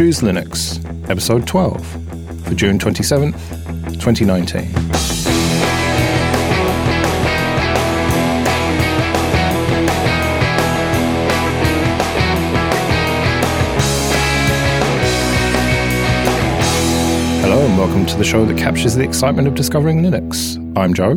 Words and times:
Choose 0.00 0.20
Linux, 0.22 0.80
episode 1.10 1.46
12, 1.46 1.86
for 2.46 2.54
June 2.54 2.78
27th, 2.78 3.34
2019. 4.00 4.64
Hello, 17.42 17.60
and 17.60 17.76
welcome 17.76 18.06
to 18.06 18.16
the 18.16 18.24
show 18.24 18.46
that 18.46 18.56
captures 18.56 18.94
the 18.94 19.04
excitement 19.04 19.46
of 19.46 19.54
discovering 19.54 20.00
Linux. 20.00 20.56
I'm 20.78 20.94
Joe. 20.94 21.10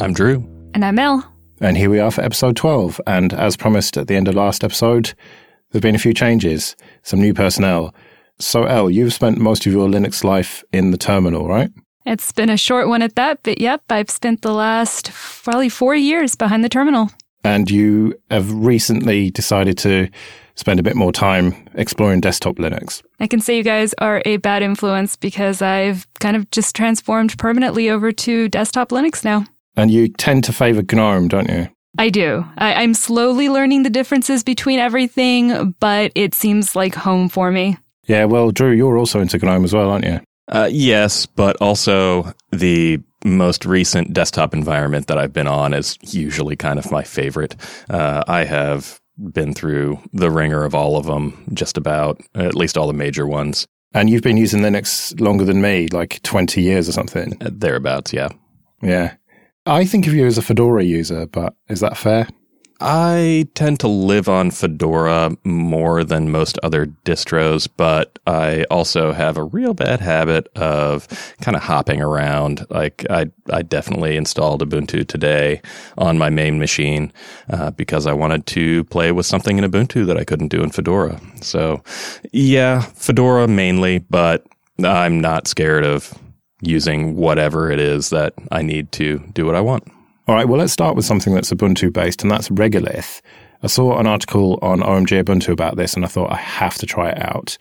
I'm 0.00 0.12
Drew. 0.12 0.48
And 0.74 0.84
I'm 0.84 0.94
Mel. 0.94 1.28
And 1.60 1.76
here 1.76 1.90
we 1.90 1.98
are 1.98 2.12
for 2.12 2.20
episode 2.20 2.54
12. 2.54 3.00
And 3.04 3.32
as 3.32 3.56
promised 3.56 3.96
at 3.96 4.06
the 4.06 4.14
end 4.14 4.28
of 4.28 4.36
last 4.36 4.62
episode, 4.62 5.06
there 5.06 5.78
have 5.78 5.82
been 5.82 5.96
a 5.96 5.98
few 5.98 6.14
changes, 6.14 6.76
some 7.02 7.20
new 7.20 7.34
personnel. 7.34 7.92
So, 8.40 8.64
El, 8.64 8.90
you've 8.90 9.12
spent 9.12 9.38
most 9.38 9.66
of 9.66 9.72
your 9.72 9.88
Linux 9.88 10.22
life 10.22 10.62
in 10.72 10.90
the 10.90 10.98
terminal, 10.98 11.48
right? 11.48 11.70
It's 12.06 12.32
been 12.32 12.48
a 12.50 12.56
short 12.56 12.88
one 12.88 13.02
at 13.02 13.16
that, 13.16 13.40
but 13.42 13.60
yep, 13.60 13.82
I've 13.90 14.10
spent 14.10 14.42
the 14.42 14.52
last 14.52 15.10
probably 15.44 15.68
four 15.68 15.94
years 15.94 16.34
behind 16.36 16.64
the 16.64 16.68
terminal. 16.68 17.10
And 17.44 17.70
you 17.70 18.14
have 18.30 18.52
recently 18.52 19.30
decided 19.30 19.76
to 19.78 20.08
spend 20.54 20.80
a 20.80 20.82
bit 20.82 20.96
more 20.96 21.12
time 21.12 21.54
exploring 21.74 22.20
desktop 22.20 22.56
Linux. 22.56 23.02
I 23.20 23.26
can 23.26 23.40
say 23.40 23.56
you 23.56 23.62
guys 23.62 23.94
are 23.98 24.22
a 24.24 24.38
bad 24.38 24.62
influence 24.62 25.16
because 25.16 25.62
I've 25.62 26.06
kind 26.14 26.36
of 26.36 26.50
just 26.50 26.74
transformed 26.74 27.38
permanently 27.38 27.90
over 27.90 28.10
to 28.10 28.48
desktop 28.48 28.88
Linux 28.88 29.24
now. 29.24 29.44
And 29.76 29.90
you 29.90 30.08
tend 30.08 30.44
to 30.44 30.52
favor 30.52 30.82
GNOME, 30.82 31.28
don't 31.28 31.48
you? 31.48 31.68
I 31.96 32.10
do. 32.10 32.44
I, 32.56 32.82
am 32.82 32.94
slowly 32.94 33.48
learning 33.48 33.82
the 33.82 33.90
differences 33.90 34.42
between 34.44 34.78
everything, 34.78 35.74
but 35.80 36.12
it 36.14 36.34
seems 36.34 36.76
like 36.76 36.94
home 36.94 37.28
for 37.28 37.50
me. 37.50 37.76
Yeah, 38.08 38.24
well, 38.24 38.50
Drew, 38.50 38.72
you're 38.72 38.98
also 38.98 39.20
into 39.20 39.38
GNOME 39.38 39.64
as 39.64 39.74
well, 39.74 39.90
aren't 39.90 40.06
you? 40.06 40.20
Uh, 40.48 40.68
yes, 40.72 41.26
but 41.26 41.56
also 41.60 42.32
the 42.50 42.98
most 43.24 43.66
recent 43.66 44.14
desktop 44.14 44.54
environment 44.54 45.08
that 45.08 45.18
I've 45.18 45.32
been 45.32 45.46
on 45.46 45.74
is 45.74 45.98
usually 46.00 46.56
kind 46.56 46.78
of 46.78 46.90
my 46.90 47.02
favorite. 47.02 47.54
Uh, 47.90 48.24
I 48.26 48.44
have 48.44 48.98
been 49.32 49.52
through 49.52 49.98
the 50.12 50.30
wringer 50.30 50.64
of 50.64 50.74
all 50.74 50.96
of 50.96 51.04
them, 51.04 51.44
just 51.52 51.76
about, 51.76 52.20
at 52.34 52.54
least 52.54 52.78
all 52.78 52.86
the 52.86 52.92
major 52.94 53.26
ones. 53.26 53.66
And 53.92 54.08
you've 54.08 54.22
been 54.22 54.36
using 54.36 54.60
Linux 54.62 55.18
longer 55.20 55.44
than 55.44 55.60
me, 55.60 55.88
like 55.88 56.22
20 56.22 56.62
years 56.62 56.88
or 56.88 56.92
something. 56.92 57.36
Uh, 57.42 57.50
thereabouts, 57.52 58.12
yeah. 58.12 58.28
Yeah. 58.80 59.14
I 59.66 59.84
think 59.84 60.06
of 60.06 60.14
you 60.14 60.26
as 60.26 60.38
a 60.38 60.42
Fedora 60.42 60.82
user, 60.82 61.26
but 61.26 61.54
is 61.68 61.80
that 61.80 61.96
fair? 61.96 62.26
I 62.80 63.48
tend 63.54 63.80
to 63.80 63.88
live 63.88 64.28
on 64.28 64.52
Fedora 64.52 65.36
more 65.42 66.04
than 66.04 66.30
most 66.30 66.58
other 66.62 66.86
distros, 67.04 67.68
but 67.76 68.20
I 68.24 68.64
also 68.70 69.12
have 69.12 69.36
a 69.36 69.42
real 69.42 69.74
bad 69.74 70.00
habit 70.00 70.46
of 70.56 71.08
kind 71.40 71.56
of 71.56 71.62
hopping 71.64 72.00
around. 72.00 72.64
Like 72.70 73.04
I, 73.10 73.30
I 73.50 73.62
definitely 73.62 74.16
installed 74.16 74.62
Ubuntu 74.62 75.06
today 75.08 75.60
on 75.96 76.18
my 76.18 76.30
main 76.30 76.60
machine 76.60 77.12
uh, 77.50 77.72
because 77.72 78.06
I 78.06 78.12
wanted 78.12 78.46
to 78.46 78.84
play 78.84 79.10
with 79.10 79.26
something 79.26 79.58
in 79.58 79.68
Ubuntu 79.68 80.06
that 80.06 80.16
I 80.16 80.24
couldn't 80.24 80.48
do 80.48 80.62
in 80.62 80.70
Fedora. 80.70 81.20
So, 81.40 81.82
yeah, 82.32 82.82
Fedora 82.82 83.48
mainly, 83.48 83.98
but 83.98 84.46
I'm 84.84 85.20
not 85.20 85.48
scared 85.48 85.84
of 85.84 86.16
using 86.62 87.16
whatever 87.16 87.72
it 87.72 87.80
is 87.80 88.10
that 88.10 88.34
I 88.52 88.62
need 88.62 88.92
to 88.92 89.18
do 89.32 89.46
what 89.46 89.56
I 89.56 89.60
want. 89.60 89.84
All 90.28 90.34
right, 90.34 90.46
well, 90.46 90.58
let's 90.58 90.74
start 90.74 90.94
with 90.94 91.06
something 91.06 91.34
that's 91.34 91.50
Ubuntu 91.50 91.90
based, 91.90 92.20
and 92.20 92.30
that's 92.30 92.50
Regolith. 92.50 93.22
I 93.62 93.66
saw 93.66 93.98
an 93.98 94.06
article 94.06 94.58
on 94.60 94.80
OMG 94.80 95.24
Ubuntu 95.24 95.48
about 95.48 95.76
this, 95.76 95.94
and 95.94 96.04
I 96.04 96.08
thought 96.08 96.30
I 96.30 96.36
have 96.36 96.74
to 96.74 96.86
try 96.86 97.08
it 97.08 97.22
out. 97.22 97.56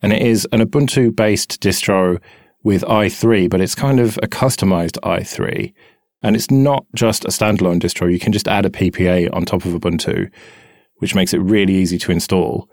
And 0.00 0.10
it 0.10 0.22
is 0.22 0.48
an 0.50 0.60
Ubuntu 0.60 1.14
based 1.14 1.60
distro 1.60 2.18
with 2.62 2.84
i3, 2.84 3.50
but 3.50 3.60
it's 3.60 3.74
kind 3.74 4.00
of 4.00 4.18
a 4.22 4.28
customized 4.28 4.98
i3. 5.02 5.74
And 6.22 6.36
it's 6.36 6.50
not 6.50 6.86
just 6.94 7.26
a 7.26 7.28
standalone 7.28 7.80
distro. 7.80 8.10
You 8.10 8.18
can 8.18 8.32
just 8.32 8.48
add 8.48 8.64
a 8.64 8.70
PPA 8.70 9.28
on 9.34 9.44
top 9.44 9.66
of 9.66 9.72
Ubuntu, 9.72 10.30
which 11.00 11.14
makes 11.14 11.34
it 11.34 11.40
really 11.40 11.74
easy 11.74 11.98
to 11.98 12.12
install. 12.12 12.66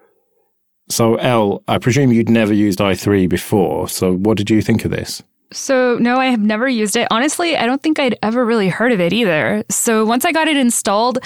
So, 0.88 1.16
L, 1.16 1.63
I 1.68 1.79
presume 1.79 2.13
you'd 2.13 2.29
never 2.29 2.53
used 2.53 2.79
i3 2.79 3.28
before. 3.28 3.90
So, 3.90 4.13
what 4.13 4.38
did 4.38 4.50
you 4.50 4.62
think 4.62 4.85
of 4.85 4.91
this? 4.91 5.22
So, 5.52 5.97
no, 6.00 6.18
I 6.18 6.28
have 6.28 6.41
never 6.41 6.68
used 6.68 6.96
it. 6.96 7.08
Honestly, 7.09 7.56
I 7.56 7.66
don't 7.66 7.81
think 7.81 8.00
I'd 8.00 8.18
ever 8.22 8.46
really 8.46 8.69
heard 8.69 8.91
of 8.91 9.00
it 9.00 9.13
either. 9.13 9.63
So, 9.69 10.06
once 10.06 10.25
I 10.25 10.31
got 10.31 10.47
it 10.47 10.58
installed, 10.58 11.19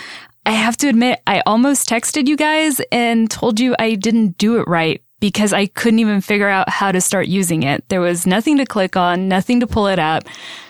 I 0.46 0.52
have 0.52 0.78
to 0.78 0.88
admit, 0.88 1.22
I 1.28 1.42
almost 1.46 1.88
texted 1.88 2.28
you 2.28 2.36
guys 2.36 2.82
and 2.92 3.30
told 3.30 3.60
you 3.60 3.76
I 3.78 3.96
didn't 3.96 4.38
do 4.38 4.60
it 4.60 4.68
right 4.68 5.02
because 5.22 5.54
I 5.54 5.68
couldn't 5.68 6.00
even 6.00 6.20
figure 6.20 6.50
out 6.50 6.68
how 6.68 6.92
to 6.92 7.00
start 7.00 7.28
using 7.28 7.62
it. 7.62 7.88
There 7.90 8.02
was 8.02 8.26
nothing 8.26 8.58
to 8.58 8.66
click 8.66 8.98
on, 8.98 9.28
nothing 9.28 9.60
to 9.60 9.68
pull 9.68 9.86
it 9.86 10.00
up. 10.00 10.24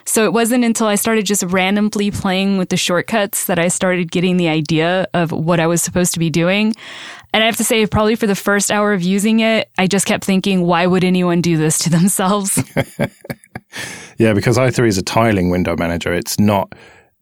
So 0.05 0.25
it 0.25 0.33
wasn't 0.33 0.65
until 0.65 0.87
I 0.87 0.95
started 0.95 1.25
just 1.25 1.41
randomly 1.43 2.11
playing 2.11 2.57
with 2.57 2.67
the 2.67 2.75
shortcuts 2.75 3.45
that 3.45 3.57
I 3.57 3.69
started 3.69 4.11
getting 4.11 4.35
the 4.35 4.49
idea 4.49 5.07
of 5.13 5.31
what 5.31 5.61
I 5.61 5.67
was 5.67 5.81
supposed 5.81 6.13
to 6.13 6.19
be 6.19 6.29
doing. 6.29 6.75
And 7.33 7.41
I 7.41 7.45
have 7.45 7.55
to 7.57 7.63
say, 7.63 7.87
probably 7.87 8.15
for 8.15 8.27
the 8.27 8.35
first 8.35 8.71
hour 8.71 8.91
of 8.91 9.01
using 9.01 9.39
it, 9.39 9.69
I 9.77 9.87
just 9.87 10.05
kept 10.05 10.25
thinking, 10.25 10.63
why 10.63 10.85
would 10.85 11.05
anyone 11.05 11.39
do 11.39 11.55
this 11.55 11.79
to 11.79 11.89
themselves? 11.89 12.61
yeah, 14.17 14.33
because 14.33 14.57
i3 14.57 14.87
is 14.87 14.97
a 14.97 15.03
tiling 15.03 15.49
window 15.49 15.75
manager. 15.77 16.13
It's 16.13 16.39
not 16.39 16.73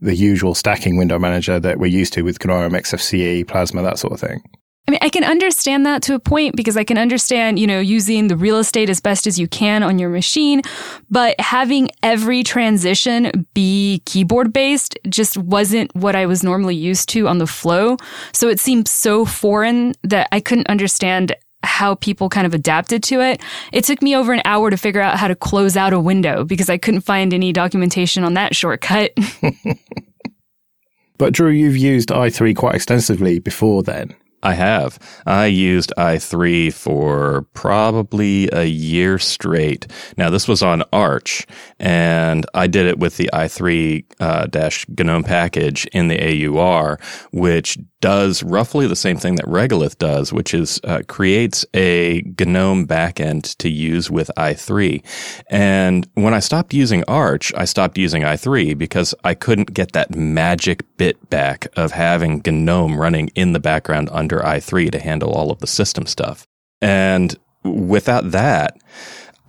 the 0.02 0.16
usual 0.16 0.56
stacking 0.56 0.98
window 0.98 1.20
manager 1.20 1.60
that 1.60 1.78
we're 1.78 1.88
used 1.88 2.14
to 2.14 2.22
with 2.22 2.44
GNOME, 2.44 2.72
XFCE, 2.72 3.48
Plasma, 3.48 3.82
that 3.82 4.00
sort 4.00 4.14
of 4.14 4.20
thing. 4.20 4.42
I 4.88 4.92
mean, 4.92 5.00
I 5.04 5.10
can 5.10 5.24
understand 5.24 5.86
that 5.86 6.02
to 6.04 6.16
a 6.16 6.20
point 6.20 6.56
because 6.56 6.76
I 6.76 6.84
can 6.84 6.98
understand, 6.98 7.60
you 7.60 7.68
know, 7.68 7.80
using 7.80 8.28
the 8.28 8.36
real 8.36 8.58
estate 8.58 8.90
as 8.90 9.00
best 9.00 9.28
as 9.28 9.38
you 9.38 9.48
can 9.48 9.84
on 9.84 10.00
your 10.00 10.10
machine, 10.10 10.64
but 11.12 11.40
having 11.40 11.92
every 12.02 12.42
transition 12.42 13.46
be 13.54 14.02
keyboard 14.08 14.52
based 14.52 14.98
just 15.08 15.38
wasn't 15.38 15.96
what 15.96 16.16
I 16.16 16.26
was 16.26 16.44
normally 16.44 16.76
used 16.76 17.08
to 17.10 17.28
on 17.28 17.38
the 17.38 17.46
flow. 17.46 17.98
So 18.34 18.48
it 18.48 18.60
seemed 18.60 18.88
so 18.88 19.26
foreign 19.26 19.94
that 20.02 20.28
I 20.32 20.40
couldn't 20.40 20.68
understand 20.68 21.36
how 21.64 21.96
people 21.96 22.30
kind 22.30 22.48
of 22.48 22.54
adapted 22.54 23.04
to 23.04 23.22
it. 23.22 23.42
It 23.72 23.84
took 23.84 24.02
me 24.02 24.16
over 24.16 24.34
an 24.34 24.42
hour 24.46 24.70
to 24.70 24.78
figure 24.78 25.02
out 25.02 25.18
how 25.18 25.28
to 25.28 25.36
close 25.36 25.76
out 25.76 25.94
a 25.94 26.00
window 26.00 26.44
because 26.44 26.70
I 26.70 26.78
couldn't 26.78 27.02
find 27.02 27.34
any 27.34 27.52
documentation 27.52 28.24
on 28.24 28.36
that 28.36 28.56
shortcut. 28.56 29.12
but 31.18 31.34
Drew, 31.34 31.50
you've 31.50 31.78
used 31.78 32.10
i3 32.10 32.56
quite 32.56 32.76
extensively 32.76 33.40
before 33.40 33.84
then. 33.84 34.16
I 34.42 34.54
have. 34.54 35.00
I 35.26 35.48
used 35.48 35.92
i3 35.98 36.72
for 36.72 37.46
probably 37.54 38.50
a 38.54 38.64
year 38.64 39.20
straight. 39.20 39.88
Now, 40.18 40.30
this 40.30 40.48
was 40.48 40.64
on 40.64 40.84
Arch, 40.94 41.46
and 41.78 42.46
I 42.54 42.68
did 42.68 42.86
it 42.86 43.00
with 43.00 43.18
the 43.18 43.30
i3 43.34 44.06
uh, 44.20 44.46
dash 44.48 44.86
GNOME 44.88 45.24
package 45.24 45.86
in 45.88 46.08
the 46.08 46.48
AUR, 46.48 47.00
which 47.32 47.78
does 48.02 48.44
roughly 48.44 48.88
the 48.88 48.96
same 48.96 49.18
thing 49.18 49.36
that 49.36 49.46
Regolith 49.46 49.98
does, 49.98 50.32
which 50.32 50.54
is 50.54 50.80
uh, 50.84 51.02
creates 51.08 51.66
a 51.74 52.22
GNOME 52.40 52.88
backend 52.88 53.56
to 53.58 53.70
use 53.70 54.10
with 54.10 54.32
i3. 54.38 55.04
And 55.50 56.08
when 56.14 56.34
I 56.34 56.40
stopped 56.40 56.74
using 56.74 57.04
Arch, 57.08 57.54
I 57.56 57.66
stopped 57.66 57.98
using 57.98 58.24
i3 58.24 58.78
because 58.78 59.14
I 59.24 59.34
couldn't 59.34 59.74
get 59.74 59.92
that 59.94 60.16
magic 60.16 60.84
bit 60.98 61.30
back 61.30 61.68
of 61.76 61.92
having 61.92 62.42
GNOME 62.46 63.00
running 63.00 63.30
in 63.36 63.54
the 63.54 63.60
background 63.60 64.10
under 64.12 64.40
i3 64.40 64.92
to 64.92 65.00
handle 65.00 65.32
all 65.32 65.52
of 65.52 65.60
the 65.60 65.68
system 65.68 66.06
stuff. 66.06 66.46
And 66.82 67.38
without 67.64 68.32
that, 68.32 68.78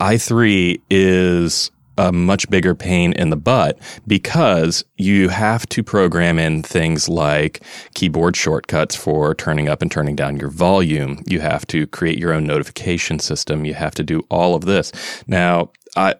i3 0.00 0.80
is 0.90 1.70
a 2.00 2.10
much 2.10 2.48
bigger 2.48 2.74
pain 2.74 3.12
in 3.12 3.28
the 3.28 3.36
butt 3.36 3.78
because 4.06 4.82
you 4.96 5.28
have 5.28 5.68
to 5.68 5.82
program 5.82 6.38
in 6.38 6.62
things 6.62 7.10
like 7.10 7.62
keyboard 7.94 8.34
shortcuts 8.34 8.96
for 8.96 9.34
turning 9.34 9.68
up 9.68 9.82
and 9.82 9.92
turning 9.92 10.16
down 10.16 10.38
your 10.38 10.48
volume. 10.48 11.22
You 11.26 11.40
have 11.40 11.66
to 11.66 11.86
create 11.88 12.18
your 12.18 12.32
own 12.32 12.44
notification 12.44 13.18
system. 13.18 13.66
You 13.66 13.74
have 13.74 13.94
to 13.96 14.02
do 14.02 14.22
all 14.30 14.54
of 14.54 14.64
this. 14.64 14.92
Now, 15.26 15.72
I, 15.94 16.14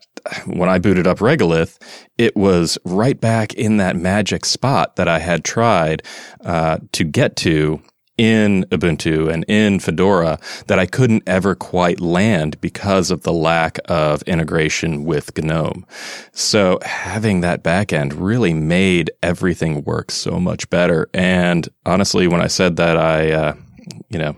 when 0.45 0.69
I 0.69 0.79
booted 0.79 1.07
up 1.07 1.21
Regolith, 1.21 1.79
it 2.19 2.37
was 2.37 2.77
right 2.85 3.19
back 3.19 3.55
in 3.55 3.79
that 3.79 3.97
magic 3.97 4.45
spot 4.45 4.97
that 4.97 5.09
I 5.09 5.19
had 5.19 5.45
tried 5.45 6.03
uh, 6.45 6.79
to 6.93 7.05
get 7.05 7.37
to 7.37 7.81
in 8.21 8.67
Ubuntu 8.71 9.33
and 9.33 9.47
in 9.49 9.81
Fedora 9.81 10.39
that 10.67 10.79
I 10.79 10.85
couldn't 10.85 11.23
ever 11.27 11.55
quite 11.55 12.01
land 12.01 12.61
because 12.61 13.11
of 13.11 13.23
the 13.23 13.33
lack 13.33 13.79
of 13.87 14.21
integration 14.25 15.07
with 15.07 15.35
GNOME. 15.39 15.87
So 16.33 16.79
having 16.85 17.41
that 17.41 17.65
backend 17.65 18.13
really 18.15 18.53
made 18.53 19.11
everything 19.23 19.83
work 19.85 20.11
so 20.11 20.39
much 20.39 20.69
better. 20.69 21.09
And 21.15 21.67
honestly, 21.87 22.29
when 22.29 22.43
I 22.43 22.47
said 22.49 22.77
that 22.77 22.99
I, 22.99 23.33
uh, 23.33 23.55
you 24.11 24.19
know, 24.19 24.37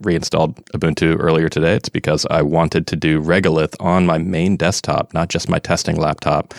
reinstalled 0.00 0.64
Ubuntu 0.72 1.18
earlier 1.20 1.50
today, 1.50 1.74
it's 1.74 1.90
because 1.90 2.24
I 2.30 2.40
wanted 2.40 2.86
to 2.86 2.96
do 2.96 3.20
Regolith 3.20 3.74
on 3.78 4.06
my 4.06 4.16
main 4.16 4.56
desktop, 4.56 5.12
not 5.12 5.28
just 5.28 5.50
my 5.50 5.58
testing 5.58 5.96
laptop. 5.96 6.54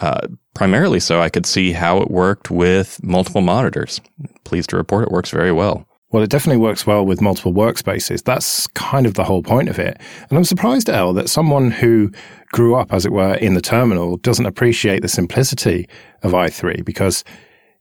Uh, 0.00 0.20
primarily 0.54 1.00
so 1.00 1.22
I 1.22 1.30
could 1.30 1.46
see 1.46 1.72
how 1.72 1.98
it 1.98 2.10
worked 2.10 2.50
with 2.50 3.02
multiple 3.02 3.40
monitors. 3.40 4.02
Pleased 4.44 4.68
to 4.70 4.76
report 4.76 5.04
it 5.04 5.10
works 5.10 5.30
very 5.30 5.52
well. 5.52 5.86
Well, 6.12 6.24
it 6.24 6.30
definitely 6.30 6.60
works 6.60 6.86
well 6.86 7.06
with 7.06 7.20
multiple 7.20 7.52
workspaces. 7.52 8.24
That's 8.24 8.66
kind 8.68 9.06
of 9.06 9.14
the 9.14 9.22
whole 9.24 9.42
point 9.42 9.68
of 9.68 9.78
it. 9.78 9.96
And 10.28 10.36
I'm 10.36 10.44
surprised, 10.44 10.90
El, 10.90 11.12
that 11.12 11.28
someone 11.28 11.70
who 11.70 12.10
grew 12.52 12.74
up, 12.74 12.92
as 12.92 13.06
it 13.06 13.12
were, 13.12 13.34
in 13.34 13.54
the 13.54 13.60
terminal 13.60 14.16
doesn't 14.16 14.46
appreciate 14.46 15.02
the 15.02 15.08
simplicity 15.08 15.88
of 16.22 16.32
i3 16.32 16.84
because 16.84 17.22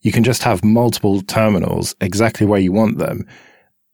you 0.02 0.12
can 0.12 0.24
just 0.24 0.44
have 0.44 0.64
multiple 0.64 1.22
terminals 1.22 1.96
exactly 2.02 2.46
where 2.46 2.60
you 2.60 2.72
want 2.72 3.00
them 3.00 3.26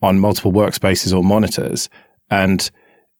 on 0.01 0.19
multiple 0.19 0.51
workspaces 0.51 1.15
or 1.15 1.23
monitors. 1.23 1.89
And 2.29 2.69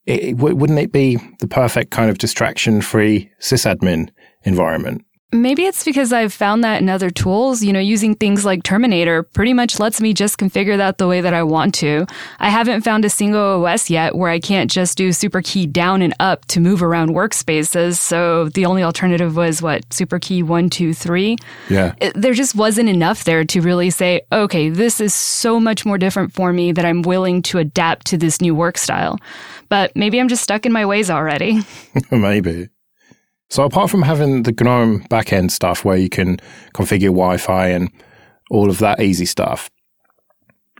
it, 0.05 0.37
wouldn't 0.37 0.79
it 0.79 0.91
be 0.91 1.17
the 1.39 1.47
perfect 1.47 1.91
kind 1.91 2.09
of 2.09 2.17
distraction 2.17 2.81
free 2.81 3.31
sysadmin 3.39 4.09
environment? 4.43 5.03
Maybe 5.35 5.65
it's 5.65 5.83
because 5.83 6.13
I've 6.13 6.33
found 6.33 6.63
that 6.63 6.81
in 6.81 6.89
other 6.89 7.09
tools, 7.09 7.61
you 7.61 7.73
know, 7.73 7.79
using 7.79 8.15
things 8.15 8.45
like 8.45 8.63
Terminator 8.63 9.21
pretty 9.21 9.53
much 9.53 9.79
lets 9.79 9.99
me 9.99 10.13
just 10.13 10.37
configure 10.37 10.77
that 10.77 10.97
the 10.97 11.07
way 11.07 11.19
that 11.19 11.33
I 11.33 11.43
want 11.43 11.75
to. 11.75 12.05
I 12.39 12.49
haven't 12.49 12.81
found 12.81 13.03
a 13.03 13.09
single 13.09 13.65
OS 13.65 13.89
yet 13.89 14.15
where 14.15 14.31
I 14.31 14.39
can't 14.39 14.71
just 14.71 14.97
do 14.97 15.11
super 15.11 15.41
key 15.41 15.67
down 15.67 16.01
and 16.01 16.13
up 16.21 16.45
to 16.45 16.61
move 16.61 16.81
around 16.81 17.09
workspaces. 17.09 17.97
So 17.97 18.49
the 18.49 18.65
only 18.65 18.81
alternative 18.81 19.35
was 19.35 19.61
what, 19.61 19.91
super 19.93 20.19
key 20.19 20.41
one, 20.41 20.69
two, 20.69 20.93
three? 20.93 21.35
Yeah. 21.69 21.95
It, 21.99 22.13
there 22.15 22.33
just 22.33 22.55
wasn't 22.55 22.87
enough 22.87 23.25
there 23.25 23.43
to 23.43 23.61
really 23.61 23.89
say, 23.89 24.21
okay, 24.31 24.69
this 24.69 25.01
is 25.01 25.13
so 25.13 25.59
much 25.59 25.85
more 25.85 25.97
different 25.97 26.31
for 26.33 26.53
me 26.53 26.71
that 26.71 26.85
I'm 26.85 27.01
willing 27.01 27.41
to 27.43 27.57
adapt 27.57 28.07
to 28.07 28.17
this 28.17 28.39
new 28.39 28.55
work 28.55 28.77
style. 28.77 29.19
But 29.67 29.95
maybe 29.95 30.19
I'm 30.19 30.29
just 30.29 30.43
stuck 30.43 30.65
in 30.65 30.71
my 30.71 30.85
ways 30.85 31.09
already. 31.09 31.61
maybe. 32.11 32.69
So 33.55 33.63
apart 33.63 33.89
from 33.89 34.01
having 34.01 34.43
the 34.43 34.51
GNOME 34.51 35.03
backend 35.03 35.49
stuff 35.49 35.85
where 35.85 35.95
you 35.95 36.09
can 36.09 36.41
configure 36.73 37.03
Wi-Fi 37.03 37.67
and 37.69 37.89
all 38.51 38.69
of 38.69 38.79
that 38.79 38.99
easy 38.99 39.25
stuff, 39.25 39.69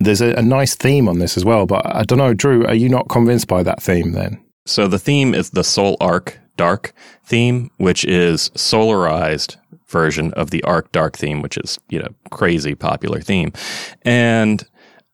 there's 0.02 0.20
a, 0.20 0.34
a 0.34 0.42
nice 0.42 0.76
theme 0.76 1.08
on 1.08 1.20
this 1.20 1.38
as 1.38 1.46
well. 1.46 1.66
But 1.66 1.86
I 1.86 2.04
don't 2.04 2.18
know, 2.18 2.34
Drew, 2.34 2.68
are 2.68 2.76
you 2.76 2.90
not 2.90 3.08
convinced 3.08 3.48
by 3.48 3.64
that 3.64 3.82
theme 3.82 4.12
then? 4.12 4.44
So 4.66 4.90
the 4.90 5.00
theme 5.00 5.34
is 5.34 5.52
the 5.52 5.64
Sol 5.64 5.96
Arc 6.02 6.38
Dark 6.58 6.92
theme, 7.24 7.72
which 7.78 8.04
is 8.04 8.50
solarized 8.56 9.56
version 9.88 10.34
of 10.34 10.50
the 10.50 10.62
Arc 10.64 10.92
Dark 10.92 11.16
theme, 11.16 11.42
which 11.42 11.56
is, 11.56 11.80
you 11.88 12.00
know, 12.00 12.14
crazy 12.30 12.76
popular 12.76 13.22
theme. 13.22 13.54
And 14.02 14.62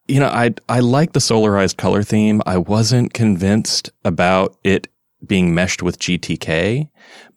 you 0.08 0.20
know, 0.20 0.30
I 0.30 0.56
I 0.68 0.80
like 0.80 1.14
the 1.14 1.20
solarized 1.20 1.78
color 1.78 2.02
theme. 2.02 2.42
I 2.48 2.58
wasn't 2.58 3.14
convinced 3.14 3.92
about 4.04 4.58
it 4.64 4.88
being 5.26 5.54
meshed 5.54 5.84
with 5.84 6.00
GTK, 6.00 6.90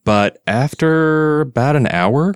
but 0.04 0.42
after 0.46 1.40
about 1.42 1.76
an 1.76 1.86
hour, 1.88 2.34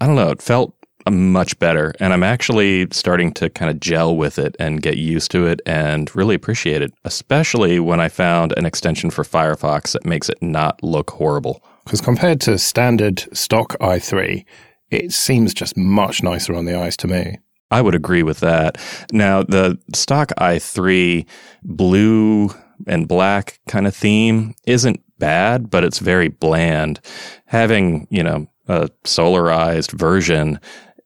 I 0.00 0.06
don't 0.06 0.16
know, 0.16 0.30
it 0.30 0.42
felt 0.42 0.74
uh, 1.06 1.10
much 1.10 1.58
better. 1.58 1.92
And 2.00 2.12
I'm 2.12 2.22
actually 2.22 2.88
starting 2.90 3.32
to 3.34 3.50
kind 3.50 3.70
of 3.70 3.80
gel 3.80 4.16
with 4.16 4.38
it 4.38 4.56
and 4.58 4.82
get 4.82 4.96
used 4.96 5.30
to 5.32 5.46
it 5.46 5.60
and 5.66 6.14
really 6.16 6.34
appreciate 6.34 6.82
it, 6.82 6.92
especially 7.04 7.78
when 7.78 8.00
I 8.00 8.08
found 8.08 8.54
an 8.56 8.64
extension 8.64 9.10
for 9.10 9.24
Firefox 9.24 9.92
that 9.92 10.06
makes 10.06 10.28
it 10.28 10.38
not 10.40 10.82
look 10.82 11.10
horrible. 11.10 11.62
Because 11.84 12.00
compared 12.00 12.40
to 12.42 12.56
standard 12.58 13.24
stock 13.36 13.76
i3, 13.80 14.44
it 14.90 15.12
seems 15.12 15.52
just 15.52 15.76
much 15.76 16.22
nicer 16.22 16.54
on 16.54 16.64
the 16.64 16.78
eyes 16.78 16.96
to 16.98 17.08
me. 17.08 17.38
I 17.70 17.82
would 17.82 17.94
agree 17.94 18.22
with 18.22 18.40
that. 18.40 18.78
Now, 19.12 19.42
the 19.42 19.78
stock 19.94 20.30
i3 20.38 21.26
blue 21.62 22.50
and 22.86 23.08
black 23.08 23.60
kind 23.68 23.86
of 23.86 23.94
theme 23.94 24.54
isn't 24.66 25.00
bad, 25.18 25.70
but 25.70 25.84
it's 25.84 25.98
very 25.98 26.28
bland. 26.28 27.00
Having, 27.46 28.06
you 28.10 28.22
know, 28.22 28.46
a 28.68 28.88
solarized 29.04 29.92
version 29.92 30.58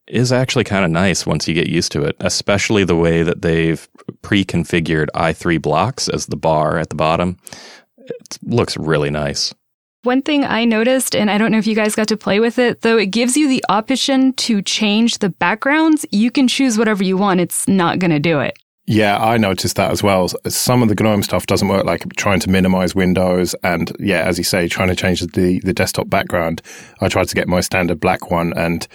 is 0.06 0.32
actually 0.32 0.64
kind 0.64 0.84
of 0.84 0.90
nice 0.90 1.26
once 1.26 1.46
you 1.46 1.54
get 1.54 1.68
used 1.68 1.92
to 1.92 2.02
it, 2.02 2.16
especially 2.20 2.84
the 2.84 2.96
way 2.96 3.22
that 3.22 3.42
they've 3.42 3.88
pre 4.22 4.44
configured 4.44 5.08
i3 5.14 5.60
blocks 5.60 6.08
as 6.08 6.26
the 6.26 6.36
bar 6.36 6.78
at 6.78 6.88
the 6.88 6.96
bottom. 6.96 7.36
It 7.98 8.38
looks 8.42 8.76
really 8.76 9.10
nice. 9.10 9.54
One 10.04 10.22
thing 10.22 10.44
I 10.44 10.64
noticed, 10.64 11.14
and 11.14 11.30
I 11.30 11.38
don't 11.38 11.50
know 11.50 11.58
if 11.58 11.66
you 11.66 11.74
guys 11.74 11.96
got 11.96 12.08
to 12.08 12.16
play 12.16 12.40
with 12.40 12.58
it, 12.58 12.82
though 12.82 12.96
it 12.96 13.06
gives 13.06 13.36
you 13.36 13.48
the 13.48 13.64
option 13.68 14.32
to 14.34 14.62
change 14.62 15.18
the 15.18 15.28
backgrounds. 15.28 16.06
You 16.10 16.30
can 16.30 16.48
choose 16.48 16.78
whatever 16.78 17.02
you 17.02 17.16
want. 17.16 17.40
It's 17.40 17.66
not 17.66 17.98
going 17.98 18.12
to 18.12 18.20
do 18.20 18.40
it. 18.40 18.56
Yeah, 18.90 19.18
I 19.22 19.36
noticed 19.36 19.76
that 19.76 19.90
as 19.90 20.02
well. 20.02 20.28
Some 20.48 20.82
of 20.82 20.88
the 20.88 20.94
GNOME 20.94 21.22
stuff 21.22 21.44
doesn't 21.46 21.68
work, 21.68 21.84
like 21.84 22.10
trying 22.16 22.40
to 22.40 22.48
minimize 22.48 22.94
windows. 22.94 23.54
And 23.62 23.94
yeah, 24.00 24.22
as 24.22 24.38
you 24.38 24.44
say, 24.44 24.66
trying 24.66 24.88
to 24.88 24.96
change 24.96 25.20
the, 25.20 25.60
the 25.60 25.74
desktop 25.74 26.08
background. 26.08 26.62
I 27.02 27.08
tried 27.08 27.28
to 27.28 27.34
get 27.34 27.48
my 27.48 27.60
standard 27.60 28.00
black 28.00 28.30
one 28.30 28.54
and 28.56 28.88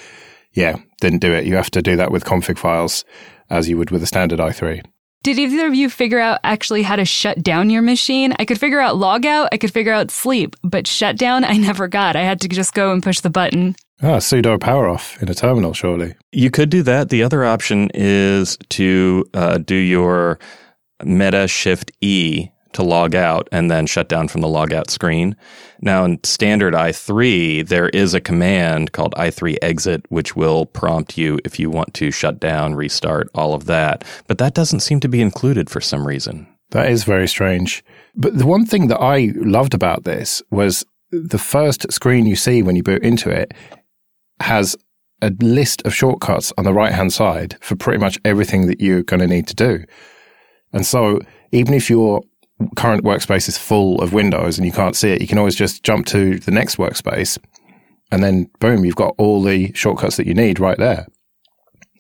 yeah, 0.53 0.77
didn't 0.99 1.19
do 1.19 1.31
it. 1.31 1.45
You 1.45 1.57
have 1.57 1.69
to 1.69 1.83
do 1.83 1.95
that 1.95 2.09
with 2.09 2.25
config 2.25 2.57
files 2.57 3.05
as 3.51 3.69
you 3.69 3.77
would 3.77 3.91
with 3.91 4.01
a 4.01 4.07
standard 4.07 4.39
i3. 4.39 4.83
Did 5.21 5.37
either 5.37 5.67
of 5.67 5.75
you 5.75 5.91
figure 5.91 6.19
out 6.19 6.39
actually 6.43 6.81
how 6.81 6.95
to 6.95 7.05
shut 7.05 7.43
down 7.43 7.69
your 7.69 7.83
machine? 7.83 8.33
I 8.39 8.45
could 8.45 8.59
figure 8.59 8.79
out 8.79 8.97
log 8.97 9.27
out, 9.27 9.49
I 9.51 9.57
could 9.57 9.71
figure 9.71 9.93
out 9.93 10.09
sleep, 10.09 10.55
but 10.63 10.87
shut 10.87 11.17
down 11.17 11.43
I 11.43 11.57
never 11.57 11.87
got. 11.87 12.15
I 12.15 12.23
had 12.23 12.41
to 12.41 12.47
just 12.47 12.73
go 12.73 12.91
and 12.91 13.03
push 13.03 13.19
the 13.19 13.29
button. 13.29 13.75
Ah, 14.05 14.17
sudo 14.17 14.59
power 14.59 14.89
off 14.89 15.21
in 15.23 15.29
a 15.29 15.33
terminal, 15.33 15.73
surely. 15.73 16.13
You 16.33 16.51
could 16.51 16.69
do 16.69 16.83
that. 16.83 17.07
The 17.07 17.23
other 17.23 17.45
option 17.45 17.89
is 17.93 18.57
to 18.71 19.23
uh, 19.33 19.59
do 19.59 19.75
your 19.75 20.39
meta 21.05 21.47
shift 21.47 21.89
E 22.01 22.49
to 22.73 22.83
log 22.83 23.15
out 23.15 23.47
and 23.53 23.71
then 23.71 23.85
shut 23.85 24.09
down 24.09 24.27
from 24.27 24.41
the 24.41 24.47
logout 24.47 24.89
screen. 24.89 25.37
Now, 25.79 26.03
in 26.03 26.21
standard 26.25 26.73
i3, 26.73 27.65
there 27.65 27.87
is 27.89 28.13
a 28.13 28.19
command 28.19 28.91
called 28.91 29.13
i3 29.15 29.55
exit, 29.61 30.05
which 30.09 30.35
will 30.35 30.65
prompt 30.65 31.17
you 31.17 31.39
if 31.45 31.57
you 31.57 31.69
want 31.69 31.93
to 31.93 32.11
shut 32.11 32.41
down, 32.41 32.75
restart, 32.75 33.29
all 33.33 33.53
of 33.53 33.67
that. 33.67 34.03
But 34.27 34.37
that 34.39 34.53
doesn't 34.53 34.81
seem 34.81 34.99
to 34.99 35.07
be 35.07 35.21
included 35.21 35.69
for 35.69 35.79
some 35.79 36.05
reason. 36.05 36.45
That 36.71 36.91
is 36.91 37.05
very 37.05 37.27
strange. 37.29 37.85
But 38.15 38.37
the 38.37 38.47
one 38.47 38.65
thing 38.65 38.87
that 38.87 38.99
I 38.99 39.31
loved 39.35 39.73
about 39.73 40.03
this 40.03 40.41
was 40.51 40.83
the 41.11 41.37
first 41.37 41.89
screen 41.89 42.25
you 42.25 42.35
see 42.35 42.63
when 42.63 42.75
you 42.75 42.83
boot 42.83 43.03
into 43.03 43.29
it 43.29 43.53
has 44.43 44.75
a 45.21 45.31
list 45.39 45.81
of 45.85 45.95
shortcuts 45.95 46.51
on 46.57 46.65
the 46.65 46.73
right 46.73 46.91
hand 46.91 47.13
side 47.13 47.57
for 47.61 47.75
pretty 47.75 47.99
much 47.99 48.19
everything 48.25 48.67
that 48.67 48.81
you're 48.81 49.03
going 49.03 49.21
to 49.21 49.27
need 49.27 49.47
to 49.47 49.55
do. 49.55 49.83
And 50.73 50.85
so 50.85 51.19
even 51.51 51.73
if 51.73 51.89
your 51.89 52.21
current 52.75 53.03
workspace 53.03 53.47
is 53.47 53.57
full 53.57 54.01
of 54.01 54.13
windows 54.13 54.57
and 54.57 54.65
you 54.65 54.73
can't 54.73 54.95
see 54.95 55.11
it, 55.11 55.21
you 55.21 55.27
can 55.27 55.37
always 55.37 55.55
just 55.55 55.83
jump 55.83 56.05
to 56.07 56.39
the 56.39 56.51
next 56.51 56.77
workspace 56.77 57.37
and 58.13 58.23
then 58.23 58.47
boom, 58.59 58.85
you've 58.85 58.95
got 58.95 59.15
all 59.17 59.41
the 59.41 59.73
shortcuts 59.73 60.17
that 60.17 60.27
you 60.27 60.35
need 60.35 60.59
right 60.59 60.77
there. 60.77 61.07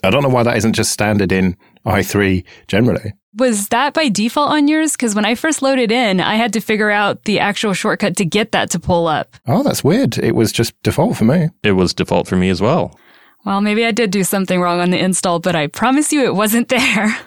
I 0.03 0.09
don't 0.09 0.21
know 0.21 0.29
why 0.29 0.43
that 0.43 0.57
isn't 0.57 0.73
just 0.73 0.91
standard 0.91 1.31
in 1.31 1.55
i3 1.85 2.43
generally. 2.67 3.13
Was 3.35 3.69
that 3.69 3.93
by 3.93 4.09
default 4.09 4.51
on 4.51 4.67
yours? 4.67 4.91
Because 4.91 5.15
when 5.15 5.25
I 5.25 5.33
first 5.33 5.61
loaded 5.61 5.91
in, 5.91 6.19
I 6.19 6.35
had 6.35 6.53
to 6.53 6.59
figure 6.59 6.91
out 6.91 7.23
the 7.23 7.39
actual 7.39 7.73
shortcut 7.73 8.15
to 8.17 8.25
get 8.25 8.51
that 8.51 8.69
to 8.71 8.79
pull 8.79 9.07
up. 9.07 9.35
Oh, 9.47 9.63
that's 9.63 9.83
weird. 9.83 10.17
It 10.17 10.35
was 10.35 10.51
just 10.51 10.73
default 10.83 11.17
for 11.17 11.25
me. 11.25 11.49
It 11.63 11.71
was 11.71 11.93
default 11.93 12.27
for 12.27 12.35
me 12.35 12.49
as 12.49 12.61
well. 12.61 12.97
Well, 13.45 13.59
maybe 13.59 13.85
I 13.85 13.91
did 13.91 14.11
do 14.11 14.23
something 14.23 14.61
wrong 14.61 14.79
on 14.79 14.91
the 14.91 14.99
install, 14.99 15.39
but 15.39 15.55
I 15.55 15.67
promise 15.67 16.13
you 16.13 16.23
it 16.23 16.35
wasn't 16.35 16.69
there. 16.69 17.17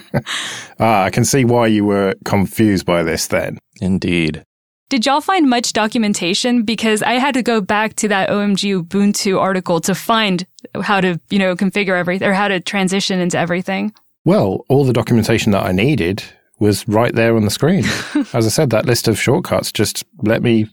ah, 0.79 1.03
I 1.03 1.09
can 1.11 1.23
see 1.23 1.45
why 1.45 1.67
you 1.67 1.85
were 1.85 2.15
confused 2.25 2.85
by 2.85 3.03
this 3.03 3.27
then. 3.27 3.59
Indeed. 3.79 4.43
Did 4.89 5.05
y'all 5.05 5.21
find 5.21 5.49
much 5.49 5.73
documentation? 5.73 6.61
Because 6.63 7.01
I 7.01 7.13
had 7.13 7.33
to 7.33 7.41
go 7.41 7.59
back 7.59 7.95
to 7.95 8.07
that 8.09 8.29
OMG 8.29 8.83
Ubuntu 8.83 9.39
article 9.39 9.81
to 9.81 9.95
find 9.95 10.45
how 10.81 11.01
to, 11.01 11.19
you 11.29 11.39
know, 11.39 11.55
configure 11.55 11.97
everything 11.97 12.27
or 12.27 12.33
how 12.33 12.47
to 12.47 12.59
transition 12.59 13.19
into 13.19 13.37
everything. 13.37 13.93
Well, 14.25 14.63
all 14.69 14.85
the 14.85 14.93
documentation 14.93 15.51
that 15.53 15.65
I 15.65 15.71
needed 15.71 16.23
was 16.59 16.87
right 16.87 17.13
there 17.13 17.35
on 17.35 17.45
the 17.45 17.51
screen. 17.51 17.83
As 18.33 18.45
I 18.45 18.49
said, 18.49 18.69
that 18.69 18.85
list 18.85 19.07
of 19.07 19.19
shortcuts 19.19 19.71
just 19.71 20.03
let 20.21 20.43
me 20.43 20.67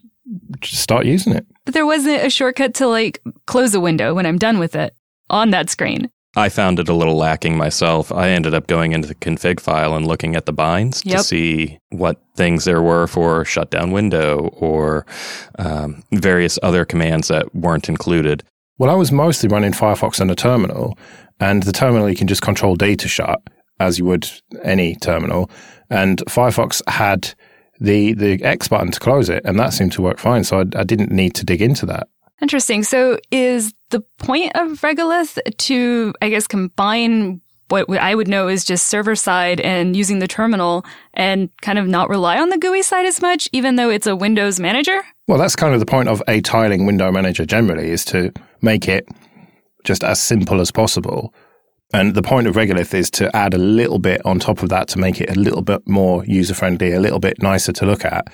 start 0.63 1.07
using 1.07 1.33
it. 1.33 1.47
But 1.65 1.75
there 1.75 1.87
wasn't 1.87 2.23
a 2.23 2.31
shortcut 2.31 2.75
to 2.75 2.89
like 2.89 3.23
close 3.47 3.75
a 3.75 3.81
window 3.81 4.15
when 4.15 4.27
I'm 4.27 4.39
done 4.39 4.59
with 4.59 4.77
it 4.77 4.95
on 5.31 5.51
that 5.51 5.71
screen. 5.71 6.11
I 6.35 6.49
found 6.49 6.79
it 6.79 6.89
a 6.89 6.95
little 6.95 7.17
lacking 7.17 7.57
myself. 7.57 8.11
I 8.11 8.31
ended 8.31 8.55
up 8.55 8.67
going 8.67 8.93
into 8.93 9.07
the 9.07 9.15
config 9.15 9.61
file 9.61 9.95
and 9.95 10.07
looking 10.07 10.35
at 10.35 10.47
the 10.47 10.53
binds 10.53 11.03
yep. 11.05 11.19
to 11.19 11.25
see 11.25 11.79
what 11.91 12.23
things 12.37 12.65
there 12.65 12.81
were 12.81 13.07
for 13.07 13.45
shutdown 13.45 13.91
window 13.91 14.49
or 14.55 15.05
um, 15.59 16.03
various 16.13 16.59
other 16.63 16.87
commands 16.87 17.29
that 17.29 17.55
weren't 17.55 17.89
included. 17.89 18.43
Well, 18.79 18.91
I 18.91 18.95
was 18.95 19.13
mostly 19.13 19.49
running 19.49 19.73
Firefox 19.73 20.21
on 20.21 20.31
a 20.31 20.35
terminal, 20.35 20.99
and 21.39 21.63
the 21.63 21.73
terminal 21.73 22.09
you 22.09 22.17
can 22.17 22.29
just 22.29 22.43
control 22.43 22.77
D 22.77 22.97
to 22.97 23.09
shut 23.09 23.41
as 23.79 23.99
you 23.99 24.07
would 24.07 24.31
any 24.63 24.95
terminal. 24.97 25.51
And 25.91 26.19
Firefox 26.29 26.81
had 26.89 27.35
the 27.79 28.15
the 28.15 28.43
X 28.43 28.69
button 28.69 28.91
to 28.91 29.01
close 29.01 29.29
it, 29.29 29.45
and 29.45 29.59
that 29.59 29.75
seemed 29.75 29.93
to 29.93 30.03
work 30.03 30.19
fine. 30.19 30.45
So 30.45 30.61
I, 30.61 30.65
I 30.81 30.85
didn't 30.85 31.11
need 31.11 31.35
to 31.35 31.45
dig 31.45 31.61
into 31.61 31.85
that. 31.87 32.09
Interesting. 32.41 32.83
So 32.83 33.19
is 33.31 33.73
the 33.93 34.01
point 34.19 34.53
of 34.57 34.81
Regolith 34.81 35.39
to, 35.57 36.13
I 36.21 36.29
guess, 36.29 36.47
combine 36.47 37.41
what 37.69 37.89
I 37.89 38.15
would 38.15 38.29
know 38.29 38.49
is 38.49 38.65
just 38.65 38.89
server 38.89 39.17
side 39.17 39.59
and 39.61 39.97
using 39.97 40.19
the 40.19 40.29
terminal 40.29 40.85
and 41.15 41.49
kind 41.63 41.79
of 41.79 41.87
not 41.87 42.11
rely 42.11 42.39
on 42.39 42.51
the 42.51 42.59
GUI 42.59 42.83
side 42.83 43.07
as 43.07 43.23
much, 43.23 43.49
even 43.53 43.77
though 43.77 43.89
it's 43.89 44.07
a 44.07 44.15
Windows 44.15 44.61
manager? 44.61 45.01
Well, 45.27 45.39
that's 45.39 45.57
kind 45.57 45.73
of 45.73 45.81
the 45.81 45.87
point 45.87 46.09
of 46.09 46.23
a 46.29 46.43
tiling 46.43 46.85
window 46.85 47.11
manager 47.11 47.47
generally 47.47 47.91
is 47.91 48.05
to 48.07 48.31
make 48.61 48.89
it 48.89 49.09
just 49.85 50.05
as 50.05 50.21
simple 50.21 50.61
as 50.61 50.71
possible. 50.71 51.33
And 51.95 52.15
the 52.15 52.23
point 52.23 52.47
of 52.47 52.57
Regolith 52.57 52.93
is 52.93 53.11
to 53.13 53.35
add 53.35 53.55
a 53.55 53.59
little 53.59 53.99
bit 53.99 54.21
on 54.27 54.39
top 54.39 54.63
of 54.63 54.69
that 54.69 54.89
to 54.89 54.99
make 54.99 55.21
it 55.21 55.31
a 55.31 55.39
little 55.39 55.63
bit 55.63 55.87
more 55.89 56.25
user 56.27 56.55
friendly, 56.55 56.93
a 56.93 57.01
little 57.01 57.21
bit 57.21 57.43
nicer 57.43 57.73
to 57.73 57.87
look 57.87 58.05
at. 58.05 58.27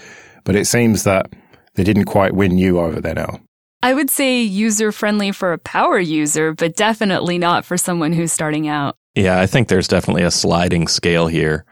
But 0.44 0.56
it 0.56 0.66
seems 0.66 1.04
that 1.04 1.32
they 1.74 1.84
didn't 1.84 2.06
quite 2.06 2.34
win 2.34 2.58
you 2.58 2.80
over 2.80 3.00
there 3.00 3.14
now. 3.14 3.40
I 3.82 3.94
would 3.94 4.11
say 4.11 4.42
user 4.42 4.90
friendly 4.90 5.30
for 5.30 5.52
a 5.52 5.58
power 5.58 6.00
user, 6.00 6.52
but 6.52 6.75
definitely 6.75 7.38
not 7.38 7.64
for 7.64 7.76
someone 7.76 8.12
who's 8.12 8.32
starting 8.32 8.66
out. 8.66 8.97
Yeah, 9.14 9.40
I 9.40 9.47
think 9.47 9.68
there's 9.68 9.88
definitely 9.88 10.25
a 10.25 10.30
sliding 10.30 10.88
scale 10.88 11.28
here. 11.28 11.64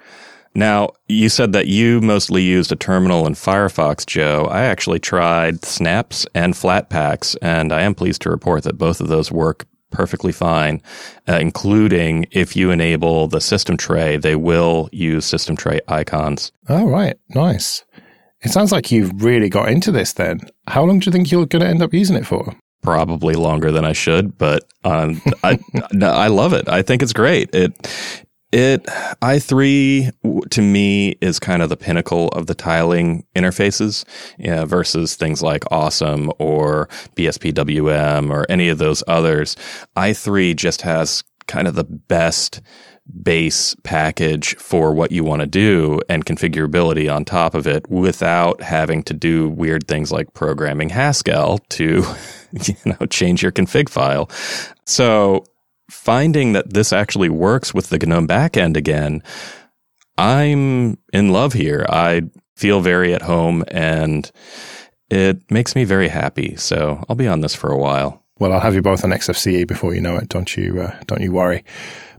Now, 0.54 0.90
you 1.08 1.28
said 1.28 1.52
that 1.52 1.66
you 1.66 2.00
mostly 2.00 2.42
used 2.42 2.72
a 2.72 2.76
terminal 2.76 3.26
in 3.26 3.34
Firefox, 3.34 4.06
Joe. 4.06 4.48
I 4.50 4.62
actually 4.62 5.00
tried 5.00 5.64
Snaps 5.64 6.26
and 6.34 6.54
Flatpaks, 6.54 7.36
and 7.42 7.72
I 7.72 7.82
am 7.82 7.94
pleased 7.94 8.22
to 8.22 8.30
report 8.30 8.62
that 8.62 8.78
both 8.78 9.00
of 9.00 9.08
those 9.08 9.30
work 9.30 9.66
perfectly 9.90 10.32
fine, 10.32 10.80
uh, 11.28 11.38
including 11.40 12.26
if 12.30 12.56
you 12.56 12.70
enable 12.70 13.28
the 13.28 13.40
system 13.40 13.76
tray, 13.76 14.16
they 14.16 14.36
will 14.36 14.88
use 14.92 15.24
system 15.24 15.56
tray 15.56 15.80
icons. 15.88 16.52
All 16.68 16.88
right. 16.88 17.16
Nice. 17.30 17.84
It 18.42 18.50
sounds 18.50 18.72
like 18.72 18.92
you've 18.92 19.22
really 19.22 19.48
got 19.48 19.68
into 19.68 19.90
this 19.90 20.12
then. 20.12 20.40
How 20.66 20.84
long 20.84 20.98
do 20.98 21.06
you 21.06 21.12
think 21.12 21.30
you're 21.30 21.46
going 21.46 21.62
to 21.62 21.68
end 21.68 21.82
up 21.82 21.94
using 21.94 22.16
it 22.16 22.26
for? 22.26 22.54
Probably 22.82 23.34
longer 23.34 23.72
than 23.72 23.84
I 23.84 23.92
should, 23.92 24.36
but 24.38 24.64
um, 24.84 25.20
I, 25.42 25.58
I 26.02 26.28
love 26.28 26.52
it. 26.52 26.68
I 26.68 26.82
think 26.82 27.02
it's 27.02 27.12
great. 27.12 27.54
It 27.54 27.74
it 28.52 28.84
i3 29.22 30.48
to 30.50 30.62
me 30.62 31.10
is 31.20 31.40
kind 31.40 31.62
of 31.62 31.68
the 31.68 31.76
pinnacle 31.76 32.28
of 32.28 32.46
the 32.46 32.54
tiling 32.54 33.26
interfaces 33.34 34.04
yeah, 34.38 34.64
versus 34.64 35.16
things 35.16 35.42
like 35.42 35.64
Awesome 35.72 36.30
or 36.38 36.88
BSPWM 37.16 38.30
or 38.30 38.46
any 38.48 38.68
of 38.68 38.78
those 38.78 39.02
others. 39.08 39.56
i3 39.96 40.54
just 40.54 40.82
has 40.82 41.24
kind 41.48 41.66
of 41.66 41.74
the 41.74 41.84
best 41.84 42.60
base 43.22 43.74
package 43.82 44.56
for 44.56 44.92
what 44.92 45.12
you 45.12 45.24
want 45.24 45.40
to 45.40 45.46
do 45.46 46.00
and 46.08 46.24
configurability 46.24 47.12
on 47.12 47.24
top 47.24 47.54
of 47.54 47.66
it 47.66 47.88
without 47.88 48.60
having 48.60 49.02
to 49.04 49.14
do 49.14 49.48
weird 49.48 49.86
things 49.86 50.10
like 50.10 50.34
programming 50.34 50.88
Haskell 50.88 51.58
to 51.70 52.04
you 52.52 52.74
know 52.84 53.06
change 53.06 53.42
your 53.42 53.52
config 53.52 53.88
file. 53.88 54.30
So 54.84 55.44
finding 55.90 56.52
that 56.52 56.72
this 56.72 56.92
actually 56.92 57.28
works 57.28 57.72
with 57.72 57.90
the 57.90 57.98
GNOME 57.98 58.26
backend 58.26 58.76
again, 58.76 59.22
I'm 60.18 60.98
in 61.12 61.30
love 61.30 61.52
here. 61.52 61.86
I 61.88 62.22
feel 62.56 62.80
very 62.80 63.14
at 63.14 63.22
home 63.22 63.64
and 63.68 64.30
it 65.10 65.48
makes 65.50 65.76
me 65.76 65.84
very 65.84 66.08
happy. 66.08 66.56
So 66.56 67.04
I'll 67.08 67.16
be 67.16 67.28
on 67.28 67.40
this 67.40 67.54
for 67.54 67.70
a 67.70 67.78
while. 67.78 68.24
Well, 68.38 68.52
I'll 68.52 68.60
have 68.60 68.74
you 68.74 68.82
both 68.82 69.04
on 69.04 69.10
XFCE 69.10 69.66
before 69.66 69.94
you 69.94 70.00
know 70.00 70.16
it. 70.16 70.28
Don't 70.28 70.56
you? 70.56 70.82
Uh, 70.82 70.98
don't 71.06 71.22
you 71.22 71.32
worry. 71.32 71.64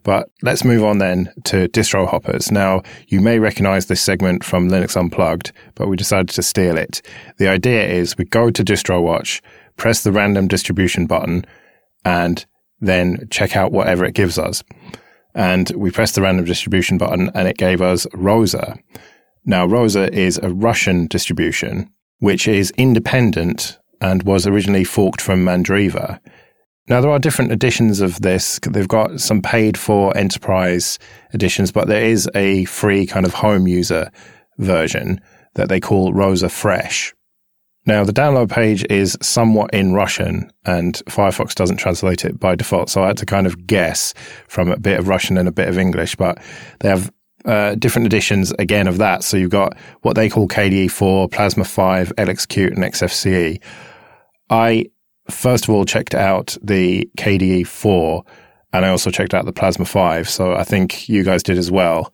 But 0.07 0.29
let's 0.41 0.63
move 0.63 0.85
on 0.85 0.99
then 0.99 1.33
to 1.43 1.67
distro 1.67 2.07
hoppers. 2.07 2.49
Now, 2.49 2.81
you 3.09 3.19
may 3.19 3.39
recognize 3.39 3.87
this 3.87 4.01
segment 4.01 4.41
from 4.41 4.69
Linux 4.69 4.95
Unplugged, 4.95 5.51
but 5.75 5.89
we 5.89 5.97
decided 5.97 6.29
to 6.29 6.41
steal 6.41 6.77
it. 6.77 7.01
The 7.39 7.49
idea 7.49 7.85
is 7.85 8.17
we 8.17 8.23
go 8.23 8.49
to 8.49 8.63
DistroWatch, 8.63 9.41
press 9.75 10.03
the 10.03 10.13
random 10.13 10.47
distribution 10.47 11.07
button, 11.07 11.45
and 12.05 12.45
then 12.79 13.27
check 13.29 13.57
out 13.57 13.73
whatever 13.73 14.05
it 14.05 14.13
gives 14.13 14.39
us. 14.39 14.63
And 15.35 15.69
we 15.71 15.91
pressed 15.91 16.15
the 16.15 16.21
random 16.21 16.45
distribution 16.45 16.97
button 16.97 17.29
and 17.35 17.45
it 17.45 17.57
gave 17.57 17.81
us 17.81 18.07
Rosa. 18.13 18.79
Now, 19.43 19.65
Rosa 19.65 20.09
is 20.17 20.37
a 20.37 20.53
Russian 20.53 21.07
distribution, 21.07 21.91
which 22.19 22.47
is 22.47 22.71
independent 22.77 23.77
and 23.99 24.23
was 24.23 24.47
originally 24.47 24.85
forked 24.85 25.19
from 25.19 25.43
Mandriva. 25.43 26.21
Now, 26.89 27.01
there 27.01 27.11
are 27.11 27.19
different 27.19 27.51
editions 27.51 27.99
of 27.99 28.21
this. 28.21 28.59
They've 28.63 28.87
got 28.87 29.19
some 29.19 29.41
paid 29.41 29.77
for 29.77 30.15
enterprise 30.17 30.99
editions, 31.33 31.71
but 31.71 31.87
there 31.87 32.03
is 32.03 32.29
a 32.33 32.63
free 32.65 33.05
kind 33.05 33.25
of 33.25 33.33
home 33.33 33.67
user 33.67 34.09
version 34.57 35.19
that 35.55 35.67
they 35.67 35.81
call 35.81 36.13
Rosa 36.13 36.47
Fresh. 36.47 37.13
Now, 37.85 38.03
the 38.03 38.13
download 38.13 38.49
page 38.49 38.85
is 38.89 39.17
somewhat 39.21 39.73
in 39.73 39.93
Russian 39.93 40.51
and 40.65 40.95
Firefox 41.07 41.55
doesn't 41.55 41.77
translate 41.77 42.25
it 42.25 42.39
by 42.39 42.55
default. 42.55 42.89
So 42.89 43.03
I 43.03 43.07
had 43.07 43.17
to 43.17 43.25
kind 43.25 43.47
of 43.47 43.65
guess 43.65 44.13
from 44.47 44.69
a 44.71 44.77
bit 44.77 44.99
of 44.99 45.07
Russian 45.07 45.37
and 45.37 45.47
a 45.47 45.53
bit 45.53 45.69
of 45.69 45.77
English, 45.77 46.15
but 46.15 46.37
they 46.79 46.89
have 46.89 47.11
uh, 47.45 47.75
different 47.75 48.05
editions 48.05 48.51
again 48.59 48.87
of 48.87 48.97
that. 48.97 49.23
So 49.23 49.37
you've 49.37 49.51
got 49.51 49.77
what 50.01 50.15
they 50.15 50.29
call 50.29 50.47
KDE 50.47 50.91
4, 50.91 51.29
Plasma 51.29 51.63
5, 51.63 52.13
LXQt, 52.17 52.67
and 52.67 52.79
XFCE. 52.79 53.61
I 54.49 54.85
first 55.29 55.65
of 55.65 55.69
all 55.69 55.85
checked 55.85 56.15
out 56.15 56.57
the 56.61 57.09
KDE 57.17 57.67
4 57.67 58.23
and 58.73 58.85
I 58.85 58.89
also 58.89 59.09
checked 59.09 59.33
out 59.33 59.45
the 59.45 59.53
Plasma 59.53 59.85
5. 59.85 60.29
So 60.29 60.53
I 60.53 60.63
think 60.63 61.07
you 61.09 61.23
guys 61.23 61.43
did 61.43 61.57
as 61.57 61.71
well. 61.71 62.13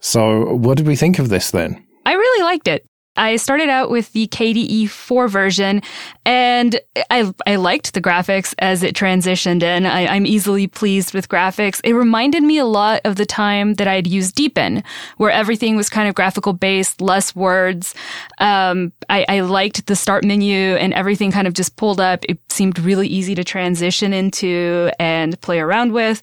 So 0.00 0.54
what 0.54 0.76
did 0.76 0.86
we 0.86 0.96
think 0.96 1.18
of 1.18 1.28
this 1.28 1.50
then? 1.50 1.84
I 2.04 2.12
really 2.14 2.44
liked 2.44 2.68
it. 2.68 2.86
I 3.16 3.36
started 3.36 3.68
out 3.68 3.90
with 3.90 4.12
the 4.12 4.26
KDE 4.28 4.88
4 4.88 5.28
version 5.28 5.82
and 6.24 6.80
I, 7.10 7.32
I 7.46 7.56
liked 7.56 7.92
the 7.92 8.00
graphics 8.00 8.54
as 8.58 8.82
it 8.82 8.94
transitioned 8.94 9.62
in. 9.62 9.84
I, 9.84 10.16
am 10.16 10.24
easily 10.24 10.66
pleased 10.66 11.12
with 11.12 11.28
graphics. 11.28 11.80
It 11.84 11.92
reminded 11.92 12.42
me 12.42 12.56
a 12.56 12.64
lot 12.64 13.02
of 13.04 13.16
the 13.16 13.26
time 13.26 13.74
that 13.74 13.86
I'd 13.86 14.06
used 14.06 14.34
Deepin, 14.34 14.82
where 15.18 15.30
everything 15.30 15.76
was 15.76 15.90
kind 15.90 16.08
of 16.08 16.14
graphical 16.14 16.54
based, 16.54 17.02
less 17.02 17.36
words. 17.36 17.94
Um, 18.38 18.92
I, 19.10 19.26
I 19.28 19.40
liked 19.40 19.86
the 19.86 19.96
start 19.96 20.24
menu 20.24 20.76
and 20.76 20.94
everything 20.94 21.32
kind 21.32 21.46
of 21.46 21.52
just 21.52 21.76
pulled 21.76 22.00
up. 22.00 22.24
It 22.30 22.38
seemed 22.50 22.78
really 22.78 23.08
easy 23.08 23.34
to 23.34 23.44
transition 23.44 24.14
into 24.14 24.90
and 24.98 25.38
play 25.42 25.60
around 25.60 25.92
with. 25.92 26.22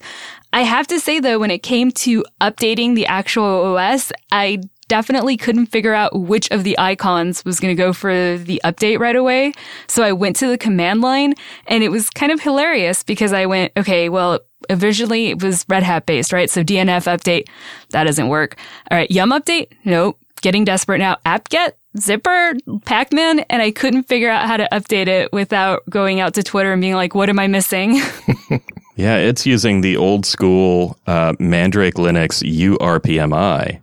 I 0.52 0.62
have 0.62 0.88
to 0.88 0.98
say 0.98 1.20
though, 1.20 1.38
when 1.38 1.52
it 1.52 1.62
came 1.62 1.92
to 1.92 2.24
updating 2.40 2.96
the 2.96 3.06
actual 3.06 3.76
OS, 3.76 4.10
I 4.32 4.62
definitely 4.90 5.36
couldn't 5.36 5.66
figure 5.66 5.94
out 5.94 6.18
which 6.18 6.50
of 6.50 6.64
the 6.64 6.76
icons 6.76 7.44
was 7.44 7.60
going 7.60 7.74
to 7.74 7.80
go 7.80 7.92
for 7.92 8.36
the 8.36 8.60
update 8.64 8.98
right 8.98 9.14
away. 9.14 9.52
So 9.86 10.02
I 10.02 10.10
went 10.10 10.34
to 10.36 10.48
the 10.48 10.58
command 10.58 11.00
line 11.00 11.34
and 11.68 11.84
it 11.84 11.90
was 11.90 12.10
kind 12.10 12.32
of 12.32 12.40
hilarious 12.40 13.04
because 13.04 13.32
I 13.32 13.46
went, 13.46 13.72
okay, 13.76 14.08
well, 14.08 14.40
visually 14.68 15.28
it 15.28 15.40
was 15.40 15.64
Red 15.68 15.84
Hat 15.84 16.06
based, 16.06 16.32
right? 16.32 16.50
So 16.50 16.64
DNF 16.64 17.06
update, 17.06 17.48
that 17.90 18.04
doesn't 18.04 18.28
work. 18.28 18.56
All 18.90 18.98
right, 18.98 19.10
Yum 19.10 19.30
update, 19.30 19.68
nope. 19.84 20.18
Getting 20.42 20.64
desperate 20.64 20.98
now. 20.98 21.18
apt-get, 21.24 21.76
Zypper, 21.96 22.58
Pacman, 22.80 23.44
and 23.48 23.62
I 23.62 23.70
couldn't 23.70 24.04
figure 24.04 24.30
out 24.30 24.46
how 24.46 24.56
to 24.56 24.66
update 24.72 25.06
it 25.06 25.32
without 25.32 25.82
going 25.88 26.18
out 26.18 26.34
to 26.34 26.42
Twitter 26.42 26.72
and 26.72 26.80
being 26.80 26.94
like, 26.94 27.14
what 27.14 27.28
am 27.28 27.38
I 27.38 27.46
missing? 27.46 27.96
yeah, 28.96 29.18
it's 29.18 29.46
using 29.46 29.82
the 29.82 29.96
old 29.96 30.26
school 30.26 30.98
uh, 31.06 31.34
Mandrake 31.38 31.94
Linux 31.94 32.42
URPMI. 32.42 33.80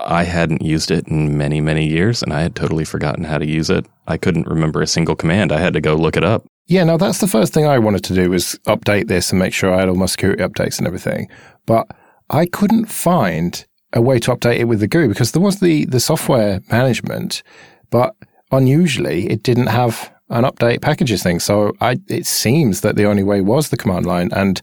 I 0.00 0.24
hadn't 0.24 0.62
used 0.62 0.90
it 0.90 1.08
in 1.08 1.36
many, 1.36 1.60
many 1.60 1.86
years 1.86 2.22
and 2.22 2.32
I 2.32 2.40
had 2.42 2.54
totally 2.54 2.84
forgotten 2.84 3.24
how 3.24 3.38
to 3.38 3.46
use 3.46 3.70
it. 3.70 3.86
I 4.06 4.16
couldn't 4.16 4.46
remember 4.46 4.80
a 4.82 4.86
single 4.86 5.16
command. 5.16 5.52
I 5.52 5.58
had 5.58 5.72
to 5.74 5.80
go 5.80 5.94
look 5.94 6.16
it 6.16 6.24
up. 6.24 6.46
Yeah, 6.66 6.84
no, 6.84 6.98
that's 6.98 7.18
the 7.18 7.26
first 7.26 7.54
thing 7.54 7.66
I 7.66 7.78
wanted 7.78 8.04
to 8.04 8.14
do 8.14 8.30
was 8.30 8.58
update 8.66 9.08
this 9.08 9.30
and 9.30 9.38
make 9.38 9.54
sure 9.54 9.72
I 9.72 9.80
had 9.80 9.88
all 9.88 9.94
my 9.94 10.06
security 10.06 10.42
updates 10.42 10.78
and 10.78 10.86
everything. 10.86 11.28
But 11.66 11.86
I 12.30 12.46
couldn't 12.46 12.86
find 12.86 13.64
a 13.94 14.02
way 14.02 14.18
to 14.20 14.34
update 14.34 14.58
it 14.58 14.64
with 14.64 14.80
the 14.80 14.86
GUI 14.86 15.08
because 15.08 15.32
there 15.32 15.42
was 15.42 15.60
the, 15.60 15.86
the 15.86 16.00
software 16.00 16.60
management, 16.70 17.42
but 17.90 18.14
unusually 18.52 19.28
it 19.30 19.42
didn't 19.42 19.68
have 19.68 20.12
an 20.30 20.44
update 20.44 20.82
packages 20.82 21.22
thing. 21.22 21.40
So 21.40 21.72
I, 21.80 21.98
it 22.08 22.26
seems 22.26 22.82
that 22.82 22.96
the 22.96 23.06
only 23.06 23.22
way 23.22 23.40
was 23.40 23.70
the 23.70 23.76
command 23.78 24.04
line. 24.04 24.30
And 24.32 24.60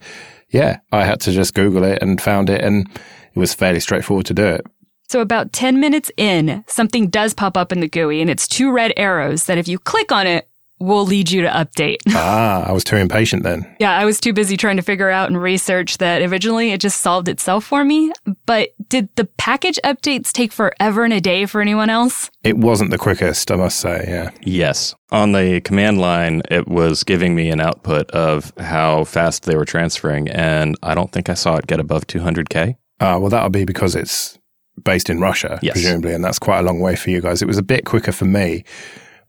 yeah, 0.50 0.78
I 0.92 1.06
had 1.06 1.20
to 1.22 1.32
just 1.32 1.54
Google 1.54 1.84
it 1.84 2.02
and 2.02 2.22
found 2.22 2.50
it 2.50 2.62
and 2.62 2.88
it 3.34 3.40
was 3.40 3.54
fairly 3.54 3.80
straightforward 3.80 4.26
to 4.28 4.34
do 4.34 4.46
it. 4.46 4.62
So, 5.08 5.22
about 5.22 5.54
10 5.54 5.80
minutes 5.80 6.12
in, 6.18 6.64
something 6.68 7.10
does 7.10 7.34
pop 7.34 7.58
up 7.58 7.72
in 7.72 7.80
the 7.80 7.88
GUI, 7.88 8.22
and 8.22 8.30
it's 8.30 8.48
two 8.48 8.72
red 8.72 8.94
arrows 8.98 9.46
that 9.46 9.58
if 9.58 9.68
you 9.68 9.78
click 9.78 10.12
on 10.12 10.28
it, 10.28 10.50
will 10.80 11.06
lead 11.06 11.32
you 11.32 11.42
to 11.42 11.48
update. 11.48 11.98
ah, 12.10 12.64
I 12.68 12.72
was 12.72 12.84
too 12.84 12.98
impatient 12.98 13.44
then. 13.44 13.76
Yeah, 13.80 13.98
I 13.98 14.06
was 14.06 14.20
too 14.20 14.34
busy 14.34 14.58
trying 14.58 14.76
to 14.78 14.82
figure 14.82 15.10
out 15.10 15.30
and 15.30 15.42
research 15.42 15.98
that 16.00 16.22
originally 16.22 16.72
it 16.72 16.82
just 16.82 17.02
solved 17.02 17.28
itself 17.28 17.64
for 17.64 17.84
me. 17.84 18.12
But 18.46 18.70
did 18.90 19.10
the 19.16 19.26
package 19.26 19.80
updates 19.84 20.32
take 20.32 20.52
forever 20.52 21.04
and 21.04 21.14
a 21.14 21.22
day 21.22 21.46
for 21.46 21.62
anyone 21.62 21.90
else? 21.90 22.30
It 22.44 22.58
wasn't 22.58 22.92
the 22.92 22.98
quickest, 22.98 23.52
I 23.52 23.56
must 23.56 23.80
say, 23.80 24.06
yeah. 24.08 24.32
Yes. 24.42 24.96
On 25.12 25.32
the 25.32 25.62
command 25.62 26.00
line, 26.00 26.42
it 26.52 26.68
was 26.68 27.04
giving 27.04 27.36
me 27.36 27.50
an 27.50 27.62
output 27.62 28.10
of 28.12 28.52
how 28.60 29.06
fast 29.06 29.44
they 29.44 29.56
were 29.56 29.66
transferring, 29.66 30.30
and 30.30 30.76
I 30.84 30.94
don't 30.94 31.12
think 31.12 31.30
I 31.30 31.36
saw 31.36 31.56
it 31.56 31.68
get 31.68 31.80
above 31.80 32.08
200K. 32.08 32.76
Ah, 33.00 33.18
well, 33.18 33.30
that'll 33.30 33.50
be 33.50 33.66
because 33.66 33.96
it's 33.96 34.38
based 34.84 35.10
in 35.10 35.20
Russia, 35.20 35.60
yes. 35.62 35.74
presumably, 35.74 36.14
and 36.14 36.24
that's 36.24 36.40
quite 36.40 36.60
a 36.60 36.64
long 36.64 36.80
way 36.80 36.96
for 36.96 37.10
you 37.10 37.22
guys. 37.22 37.42
It 37.42 37.48
was 37.48 37.58
a 37.58 37.64
bit 37.64 37.86
quicker 37.86 38.12
for 38.12 38.26
me, 38.26 38.64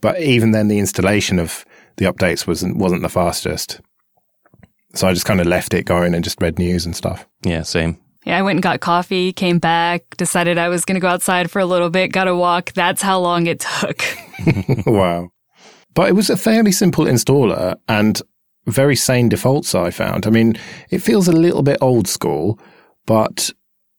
but 0.00 0.20
even 0.20 0.52
then, 0.52 0.68
the 0.68 0.78
installation 0.78 1.38
of 1.38 1.64
the 1.96 2.04
updates 2.06 2.46
wasn't 2.46 2.76
wasn't 2.76 3.02
the 3.02 3.08
fastest. 3.08 3.80
So 4.94 5.06
I 5.06 5.12
just 5.12 5.26
kind 5.26 5.40
of 5.40 5.46
left 5.46 5.74
it 5.74 5.84
going 5.84 6.14
and 6.14 6.24
just 6.24 6.40
read 6.40 6.58
news 6.58 6.86
and 6.86 6.96
stuff. 6.96 7.26
Yeah, 7.44 7.62
same. 7.62 7.98
Yeah, 8.24 8.38
I 8.38 8.42
went 8.42 8.56
and 8.56 8.62
got 8.62 8.80
coffee, 8.80 9.32
came 9.32 9.58
back, 9.58 10.02
decided 10.16 10.58
I 10.58 10.68
was 10.68 10.84
going 10.84 10.96
to 10.96 11.00
go 11.00 11.08
outside 11.08 11.50
for 11.50 11.60
a 11.60 11.66
little 11.66 11.90
bit, 11.90 12.12
got 12.12 12.26
a 12.26 12.34
walk. 12.34 12.72
That's 12.72 13.00
how 13.00 13.20
long 13.20 13.46
it 13.46 13.60
took. 13.60 14.02
wow. 14.86 15.30
But 15.94 16.08
it 16.08 16.12
was 16.12 16.28
a 16.28 16.36
fairly 16.36 16.72
simple 16.72 17.04
installer 17.04 17.76
and 17.88 18.20
very 18.66 18.96
sane 18.96 19.28
defaults 19.28 19.74
I 19.74 19.90
found. 19.90 20.26
I 20.26 20.30
mean, 20.30 20.58
it 20.90 20.98
feels 20.98 21.28
a 21.28 21.32
little 21.32 21.62
bit 21.62 21.78
old 21.80 22.08
school, 22.08 22.58
but 23.06 23.50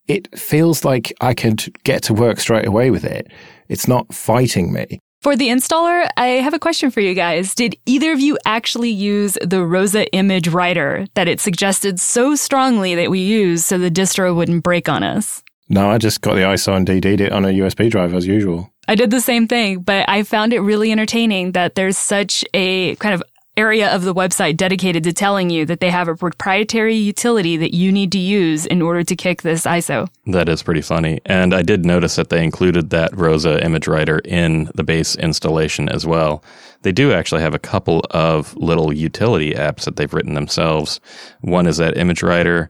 it 0.08 0.38
feels 0.38 0.86
like 0.86 1.14
I 1.22 1.34
could 1.34 1.66
get 1.84 2.04
to 2.04 2.14
work 2.14 2.40
straight 2.40 2.66
away 2.66 2.92
with 2.92 3.04
it. 3.04 3.32
It's 3.68 3.88
not 3.88 4.14
fighting 4.14 4.72
me. 4.72 5.00
For 5.22 5.36
the 5.36 5.48
installer, 5.48 6.08
I 6.16 6.28
have 6.28 6.54
a 6.54 6.60
question 6.60 6.92
for 6.92 7.02
you 7.02 7.14
guys. 7.14 7.56
Did 7.56 7.76
either 7.86 8.12
of 8.12 8.20
you 8.20 8.38
actually 8.46 8.92
use 8.92 9.38
the 9.42 9.66
Rosa 9.66 10.10
image 10.14 10.48
writer 10.48 11.08
that 11.16 11.28
it 11.28 11.40
suggested 11.40 12.00
so 12.00 12.36
strongly 12.36 12.96
that 12.96 13.10
we 13.10 13.20
use 13.20 13.66
so 13.66 13.78
the 13.78 13.92
distro 13.92 14.36
wouldn't 14.36 14.64
break 14.64 14.88
on 14.88 15.04
us? 15.04 15.44
No, 15.70 15.90
I 15.90 15.98
just 15.98 16.22
got 16.22 16.36
the 16.36 16.42
ISO 16.42 16.76
and 16.78 16.88
DD'd 16.88 17.20
it 17.20 17.32
on 17.32 17.44
a 17.44 17.50
USB 17.50 17.90
drive 17.90 18.14
as 18.14 18.26
usual. 18.26 18.72
I 18.88 18.96
did 18.96 19.12
the 19.12 19.20
same 19.20 19.48
thing, 19.48 19.80
but 19.80 20.08
I 20.08 20.24
found 20.24 20.54
it 20.54 20.62
really 20.62 20.92
entertaining 20.92 21.52
that 21.54 21.76
there's 21.76 21.98
such 21.98 22.46
a 22.54 22.96
kind 22.98 23.14
of 23.14 23.24
area 23.58 23.94
of 23.94 24.04
the 24.04 24.14
website 24.14 24.56
dedicated 24.56 25.04
to 25.04 25.12
telling 25.12 25.50
you 25.50 25.66
that 25.66 25.80
they 25.80 25.90
have 25.90 26.08
a 26.08 26.16
proprietary 26.16 26.96
utility 26.96 27.58
that 27.58 27.76
you 27.76 27.92
need 27.92 28.12
to 28.12 28.20
use 28.20 28.66
in 28.66 28.82
order 28.82 29.04
to 29.04 29.16
kick 29.16 29.42
this 29.42 29.66
ISO. 29.66 30.08
That 30.28 30.48
is 30.48 30.64
pretty 30.64 30.82
funny. 30.82 31.20
And 31.26 31.54
I 31.54 31.64
did 31.64 31.86
notice 31.86 32.16
that 32.16 32.30
they 32.30 32.44
included 32.44 32.92
that 32.92 33.16
Rosa 33.18 33.64
image 33.64 33.88
writer 33.88 34.20
in 34.20 34.70
the 34.76 34.84
base 34.84 35.16
installation 35.16 35.90
as 35.90 36.06
well. 36.06 36.44
They 36.84 36.92
do 36.92 37.12
actually 37.12 37.42
have 37.42 37.56
a 37.56 37.60
couple 37.60 38.06
of 38.12 38.56
little 38.56 38.94
utility 38.94 39.54
apps 39.54 39.86
that 39.86 39.96
they've 39.96 40.14
written 40.14 40.36
themselves. 40.36 41.00
One 41.42 41.68
is 41.68 41.78
that 41.78 41.98
image 41.98 42.22
writer. 42.22 42.70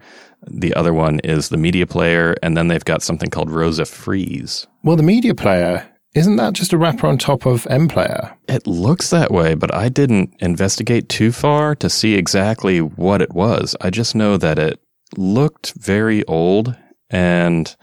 The 0.49 0.73
other 0.75 0.93
one 0.93 1.19
is 1.19 1.49
the 1.49 1.57
media 1.57 1.85
player. 1.85 2.35
And 2.41 2.55
then 2.55 2.69
they've 2.69 2.85
got 2.85 3.03
something 3.03 3.29
called 3.29 3.51
Rosa 3.51 3.85
Freeze. 3.85 4.65
Well, 4.83 4.95
the 4.95 5.03
media 5.03 5.35
player 5.35 5.87
isn't 6.17 6.37
that 6.37 6.53
just 6.53 6.73
a 6.73 6.77
wrapper 6.79 7.05
on 7.05 7.19
top 7.19 7.45
of 7.45 7.65
MPlayer? 7.65 8.35
It 8.47 8.65
looks 8.65 9.11
that 9.11 9.29
way, 9.29 9.53
but 9.53 9.73
I 9.73 9.87
didn't 9.87 10.33
investigate 10.39 11.09
too 11.09 11.31
far 11.31 11.75
to 11.75 11.91
see 11.91 12.15
exactly 12.15 12.81
what 12.81 13.21
it 13.21 13.33
was. 13.33 13.75
I 13.81 13.91
just 13.91 14.15
know 14.15 14.35
that 14.37 14.57
it 14.57 14.79
looked 15.15 15.73
very 15.73 16.25
old, 16.25 16.75
and 17.11 17.75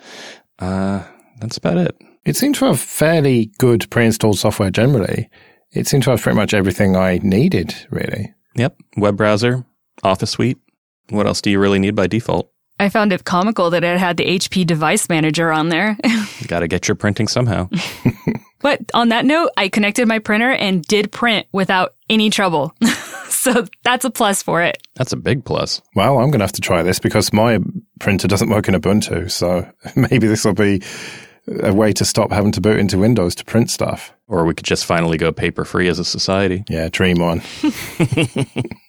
uh, 0.59 1.05
that's 1.39 1.59
about 1.59 1.79
it. 1.79 1.97
It 2.25 2.37
seemed 2.37 2.57
to 2.57 2.65
have 2.65 2.81
fairly 2.81 3.53
good 3.59 3.89
pre 3.91 4.07
installed 4.07 4.41
software 4.41 4.71
generally. 4.71 5.31
It 5.71 5.87
seemed 5.87 6.03
to 6.05 6.11
have 6.11 6.21
pretty 6.23 6.37
much 6.37 6.55
everything 6.55 6.97
I 6.97 7.21
needed, 7.23 7.75
really. 7.91 8.35
Yep. 8.57 8.77
Web 8.97 9.17
browser, 9.17 9.65
Office 10.03 10.31
Suite. 10.31 10.59
What 11.11 11.27
else 11.29 11.41
do 11.41 11.51
you 11.53 11.61
really 11.61 11.79
need 11.79 11.95
by 11.95 12.09
default? 12.09 12.51
I 12.81 12.89
found 12.89 13.13
it 13.13 13.25
comical 13.25 13.71
that 13.71 13.85
it 13.85 13.99
had 13.99 14.17
the 14.17 14.25
HP 14.25 14.67
device 14.67 15.09
manager 15.09 15.53
on 15.53 15.69
there. 15.69 15.97
Got 16.49 16.61
to 16.61 16.69
get 16.69 16.89
your 16.89 16.97
printing 16.97 17.29
somehow. 17.29 17.69
but 18.65 18.81
on 18.95 19.11
that 19.11 19.27
note, 19.27 19.51
I 19.59 19.69
connected 19.69 20.09
my 20.09 20.21
printer 20.21 20.51
and 20.51 20.83
did 20.87 21.13
print 21.13 21.47
without 21.53 21.95
any 22.09 22.31
trouble. 22.31 22.75
so 23.29 23.67
that's 23.83 24.07
a 24.07 24.11
plus 24.11 24.43
for 24.43 24.63
it. 24.63 24.79
That's 24.95 25.13
a 25.13 25.19
big 25.19 25.45
plus. 25.45 25.83
Well, 25.95 26.17
I'm 26.17 26.31
going 26.31 26.39
to 26.39 26.45
have 26.45 26.53
to 26.53 26.63
try 26.63 26.83
this 26.83 26.99
because 26.99 27.31
my 27.31 27.59
printer 28.01 28.27
doesn't 28.27 28.49
work 28.49 28.67
in 28.67 28.75
Ubuntu. 28.75 29.31
So 29.31 29.71
maybe 29.97 30.27
this 30.27 30.47
will 30.47 30.55
be 30.55 30.83
a 31.61 31.75
way 31.75 31.93
to 31.93 32.07
stop 32.07 32.33
having 32.33 32.53
to 32.53 32.63
boot 32.63 32.79
into 32.79 32.97
Windows 32.97 33.35
to 33.35 33.45
print 33.45 33.71
stuff. 33.71 34.15
Or 34.29 34.47
we 34.47 34.55
could 34.55 34.65
just 34.65 34.87
finally 34.87 35.19
go 35.19 35.31
paper 35.31 35.67
free 35.67 35.89
as 35.89 35.99
a 35.99 36.05
society. 36.05 36.65
Yeah, 36.71 36.89
dream 36.91 37.21
on. 37.21 37.43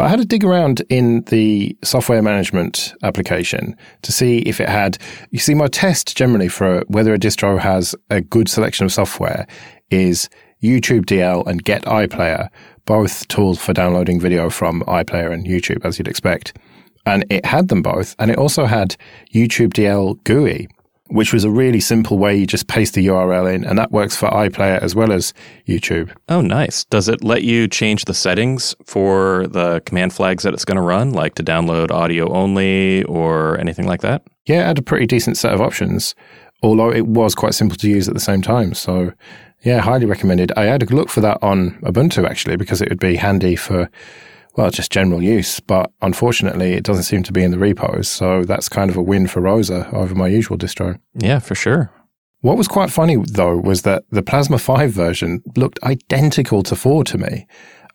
But 0.00 0.06
I 0.06 0.08
had 0.08 0.20
to 0.20 0.24
dig 0.24 0.44
around 0.44 0.80
in 0.88 1.24
the 1.24 1.76
software 1.84 2.22
management 2.22 2.94
application 3.02 3.76
to 4.00 4.12
see 4.12 4.38
if 4.38 4.58
it 4.58 4.66
had. 4.70 4.96
You 5.28 5.38
see, 5.38 5.52
my 5.52 5.66
test 5.66 6.16
generally 6.16 6.48
for 6.48 6.84
whether 6.88 7.12
a 7.12 7.18
distro 7.18 7.58
has 7.58 7.94
a 8.08 8.22
good 8.22 8.48
selection 8.48 8.86
of 8.86 8.92
software 8.94 9.46
is 9.90 10.30
YouTube 10.62 11.04
DL 11.04 11.46
and 11.46 11.62
Get 11.62 11.82
iPlayer, 11.82 12.48
both 12.86 13.28
tools 13.28 13.58
for 13.58 13.74
downloading 13.74 14.18
video 14.18 14.48
from 14.48 14.80
iPlayer 14.84 15.34
and 15.34 15.44
YouTube, 15.44 15.84
as 15.84 15.98
you'd 15.98 16.08
expect. 16.08 16.56
And 17.04 17.26
it 17.28 17.44
had 17.44 17.68
them 17.68 17.82
both, 17.82 18.16
and 18.18 18.30
it 18.30 18.38
also 18.38 18.64
had 18.64 18.96
YouTube 19.34 19.74
DL 19.74 20.24
GUI, 20.24 20.66
which 21.10 21.32
was 21.32 21.44
a 21.44 21.50
really 21.50 21.80
simple 21.80 22.18
way 22.18 22.36
you 22.36 22.46
just 22.46 22.68
paste 22.68 22.94
the 22.94 23.06
URL 23.06 23.52
in, 23.52 23.64
and 23.64 23.78
that 23.78 23.90
works 23.90 24.16
for 24.16 24.28
iPlayer 24.30 24.80
as 24.80 24.94
well 24.94 25.12
as 25.12 25.34
YouTube. 25.66 26.10
Oh, 26.28 26.40
nice. 26.40 26.84
Does 26.84 27.08
it 27.08 27.24
let 27.24 27.42
you 27.42 27.68
change 27.68 28.04
the 28.04 28.14
settings 28.14 28.74
for 28.86 29.46
the 29.48 29.80
command 29.86 30.12
flags 30.12 30.44
that 30.44 30.54
it's 30.54 30.64
going 30.64 30.76
to 30.76 30.82
run, 30.82 31.12
like 31.12 31.34
to 31.34 31.42
download 31.42 31.90
audio 31.90 32.32
only 32.32 33.02
or 33.04 33.58
anything 33.58 33.86
like 33.86 34.00
that? 34.02 34.22
Yeah, 34.46 34.62
it 34.62 34.66
had 34.66 34.78
a 34.78 34.82
pretty 34.82 35.06
decent 35.06 35.36
set 35.36 35.52
of 35.52 35.60
options, 35.60 36.14
although 36.62 36.92
it 36.92 37.06
was 37.06 37.34
quite 37.34 37.54
simple 37.54 37.76
to 37.78 37.88
use 37.88 38.08
at 38.08 38.14
the 38.14 38.20
same 38.20 38.42
time. 38.42 38.74
So, 38.74 39.12
yeah, 39.62 39.80
highly 39.80 40.06
recommended. 40.06 40.52
I 40.56 40.64
had 40.64 40.82
a 40.82 40.94
look 40.94 41.08
for 41.08 41.20
that 41.20 41.38
on 41.42 41.72
Ubuntu 41.82 42.24
actually, 42.28 42.56
because 42.56 42.80
it 42.80 42.88
would 42.88 43.00
be 43.00 43.16
handy 43.16 43.56
for 43.56 43.90
well, 44.56 44.70
just 44.70 44.90
general 44.90 45.22
use. 45.22 45.60
But 45.60 45.92
unfortunately, 46.02 46.72
it 46.72 46.84
doesn't 46.84 47.04
seem 47.04 47.22
to 47.24 47.32
be 47.32 47.42
in 47.42 47.50
the 47.50 47.58
repos. 47.58 48.08
So 48.08 48.44
that's 48.44 48.68
kind 48.68 48.90
of 48.90 48.96
a 48.96 49.02
win 49.02 49.26
for 49.26 49.40
Rosa 49.40 49.88
over 49.92 50.14
my 50.14 50.28
usual 50.28 50.58
distro. 50.58 50.98
Yeah, 51.14 51.38
for 51.38 51.54
sure. 51.54 51.92
What 52.42 52.56
was 52.56 52.68
quite 52.68 52.90
funny 52.90 53.16
though 53.16 53.56
was 53.56 53.82
that 53.82 54.04
the 54.10 54.22
Plasma 54.22 54.58
5 54.58 54.90
version 54.90 55.42
looked 55.56 55.78
identical 55.82 56.62
to 56.64 56.74
4 56.74 57.04
to 57.04 57.18
me. 57.18 57.46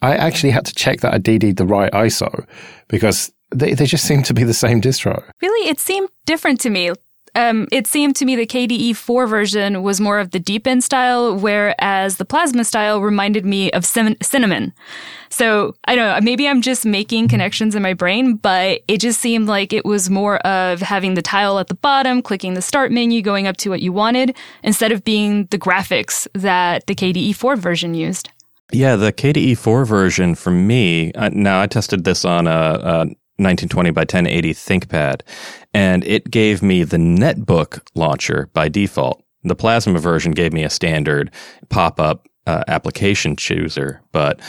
I 0.01 0.15
actually 0.15 0.51
had 0.51 0.65
to 0.65 0.75
check 0.75 1.01
that 1.01 1.13
I 1.13 1.17
DD'd 1.17 1.57
the 1.57 1.65
right 1.65 1.91
ISO 1.91 2.45
because 2.87 3.31
they, 3.51 3.73
they 3.73 3.85
just 3.85 4.05
seemed 4.05 4.25
to 4.25 4.33
be 4.33 4.43
the 4.43 4.53
same 4.53 4.81
distro. 4.81 5.23
Really? 5.41 5.69
It 5.69 5.79
seemed 5.79 6.09
different 6.25 6.59
to 6.61 6.69
me 6.69 6.91
um, 7.35 7.67
it 7.71 7.85
seemed 7.85 8.15
to 8.17 8.25
me 8.25 8.35
the 8.35 8.47
KDE 8.47 8.95
4 8.95 9.27
version 9.27 9.83
was 9.83 9.99
more 9.99 10.19
of 10.19 10.31
the 10.31 10.39
Deepin 10.39 10.81
style, 10.81 11.37
whereas 11.37 12.17
the 12.17 12.25
plasma 12.25 12.63
style 12.63 13.01
reminded 13.01 13.45
me 13.45 13.71
of 13.71 13.85
cinnamon. 13.85 14.73
So 15.29 15.75
I 15.85 15.95
don't 15.95 16.07
know, 16.07 16.19
maybe 16.23 16.47
I'm 16.47 16.61
just 16.61 16.85
making 16.85 17.27
connections 17.27 17.75
in 17.75 17.83
my 17.83 17.93
brain, 17.93 18.35
but 18.35 18.81
it 18.87 19.01
just 19.01 19.19
seemed 19.19 19.47
like 19.47 19.73
it 19.73 19.83
was 19.83 20.09
more 20.09 20.37
of 20.47 20.81
having 20.81 21.15
the 21.15 21.21
tile 21.21 21.59
at 21.59 21.67
the 21.67 21.75
bottom, 21.75 22.21
clicking 22.21 22.53
the 22.53 22.61
start 22.61 22.91
menu, 22.91 23.21
going 23.21 23.47
up 23.47 23.57
to 23.57 23.69
what 23.69 23.81
you 23.81 23.91
wanted, 23.91 24.35
instead 24.63 24.93
of 24.93 25.03
being 25.03 25.45
the 25.47 25.59
graphics 25.59 26.27
that 26.33 26.87
the 26.87 26.95
KDE 26.95 27.35
4 27.35 27.57
version 27.57 27.93
used. 27.93 28.29
Yeah, 28.71 28.95
the 28.95 29.11
KDE 29.11 29.57
4 29.57 29.85
version 29.85 30.35
for 30.35 30.51
me, 30.51 31.11
uh, 31.13 31.29
now 31.33 31.61
I 31.61 31.67
tested 31.67 32.03
this 32.05 32.23
on 32.23 32.47
a 32.47 33.07
1920 33.37 33.91
by 33.91 34.01
1080 34.01 34.53
ThinkPad, 34.53 35.21
and 35.73 36.03
it 36.05 36.31
gave 36.31 36.61
me 36.61 36.83
the 36.83 36.97
netbook 36.97 37.81
launcher 37.95 38.49
by 38.53 38.69
default. 38.69 39.23
The 39.43 39.55
Plasma 39.55 39.99
version 39.99 40.31
gave 40.31 40.53
me 40.53 40.63
a 40.63 40.69
standard 40.69 41.31
pop 41.69 41.99
up 41.99 42.27
uh, 42.47 42.63
application 42.67 43.35
chooser, 43.35 44.01
but 44.11 44.39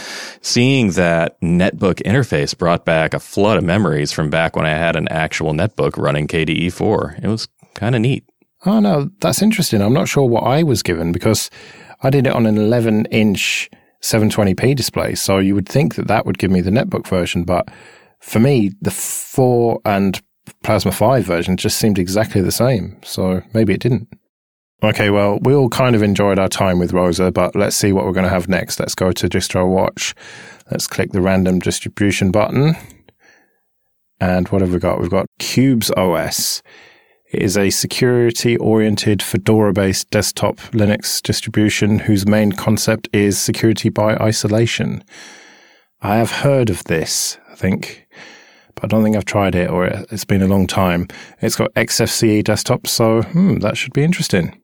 seeing 0.42 0.92
that 0.92 1.40
netbook 1.40 2.02
interface 2.02 2.56
brought 2.56 2.84
back 2.84 3.14
a 3.14 3.20
flood 3.20 3.56
of 3.56 3.64
memories 3.64 4.12
from 4.12 4.30
back 4.30 4.54
when 4.54 4.66
I 4.66 4.70
had 4.70 4.96
an 4.96 5.08
actual 5.08 5.52
netbook 5.52 5.96
running 5.96 6.28
KDE 6.28 6.72
4. 6.72 7.18
It 7.22 7.28
was 7.28 7.48
kind 7.74 7.94
of 7.94 8.00
neat. 8.02 8.24
Oh, 8.64 8.80
no, 8.80 9.10
that's 9.20 9.42
interesting. 9.42 9.80
I'm 9.80 9.92
not 9.92 10.08
sure 10.08 10.28
what 10.28 10.44
I 10.44 10.62
was 10.62 10.82
given 10.82 11.12
because 11.12 11.50
I 12.02 12.10
did 12.10 12.26
it 12.26 12.32
on 12.32 12.46
an 12.46 12.58
11 12.58 13.06
inch 13.06 13.70
720p 14.02 14.76
display. 14.76 15.14
So 15.14 15.38
you 15.38 15.54
would 15.54 15.68
think 15.68 15.94
that 15.94 16.08
that 16.08 16.26
would 16.26 16.38
give 16.38 16.50
me 16.50 16.60
the 16.60 16.70
netbook 16.70 17.06
version, 17.06 17.44
but 17.44 17.68
for 18.26 18.40
me, 18.40 18.72
the 18.80 18.90
4 18.90 19.80
and 19.84 20.20
Plasma 20.64 20.90
5 20.90 21.24
version 21.24 21.56
just 21.56 21.78
seemed 21.78 21.96
exactly 21.96 22.40
the 22.40 22.50
same, 22.50 22.98
so 23.04 23.40
maybe 23.54 23.72
it 23.72 23.80
didn't. 23.80 24.08
Okay, 24.82 25.10
well, 25.10 25.38
we 25.42 25.54
all 25.54 25.68
kind 25.68 25.94
of 25.94 26.02
enjoyed 26.02 26.38
our 26.38 26.48
time 26.48 26.80
with 26.80 26.92
Rosa, 26.92 27.30
but 27.30 27.54
let's 27.54 27.76
see 27.76 27.92
what 27.92 28.04
we're 28.04 28.12
going 28.12 28.24
to 28.24 28.30
have 28.30 28.48
next. 28.48 28.80
Let's 28.80 28.96
go 28.96 29.12
to 29.12 29.28
Distro 29.28 29.68
Watch. 29.68 30.12
Let's 30.72 30.88
click 30.88 31.12
the 31.12 31.20
random 31.20 31.60
distribution 31.60 32.32
button. 32.32 32.74
And 34.20 34.48
what 34.48 34.60
have 34.60 34.72
we 34.72 34.80
got? 34.80 35.00
We've 35.00 35.08
got 35.08 35.26
Qubes 35.38 35.96
OS. 35.96 36.62
It 37.32 37.42
is 37.42 37.56
a 37.56 37.70
security 37.70 38.56
oriented 38.56 39.22
Fedora 39.22 39.72
based 39.72 40.10
desktop 40.10 40.56
Linux 40.72 41.22
distribution 41.22 42.00
whose 42.00 42.26
main 42.26 42.52
concept 42.52 43.08
is 43.12 43.38
security 43.38 43.88
by 43.88 44.16
isolation. 44.16 45.04
I 46.02 46.16
have 46.16 46.30
heard 46.30 46.70
of 46.70 46.84
this, 46.84 47.38
I 47.56 47.58
think 47.58 48.06
but 48.74 48.84
I 48.84 48.88
don't 48.88 49.02
think 49.02 49.16
I've 49.16 49.24
tried 49.24 49.54
it 49.54 49.70
or 49.70 49.86
it's 49.86 50.26
been 50.26 50.42
a 50.42 50.46
long 50.46 50.66
time. 50.66 51.08
It's 51.40 51.56
got 51.56 51.72
XFCE 51.72 52.44
desktop, 52.44 52.86
so 52.86 53.22
hmm, 53.22 53.56
that 53.60 53.78
should 53.78 53.94
be 53.94 54.04
interesting. 54.04 54.60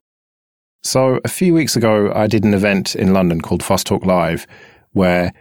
So 0.83 1.19
a 1.25 1.27
few 1.27 1.55
weeks 1.55 1.75
ago, 1.75 2.11
I 2.13 2.27
did 2.27 2.43
an 2.43 2.53
event 2.53 2.95
in 2.95 3.11
London 3.11 3.41
called 3.41 3.63
FOSS 3.63 3.83
Talk 3.83 4.05
Live, 4.05 4.45
where 4.91 5.33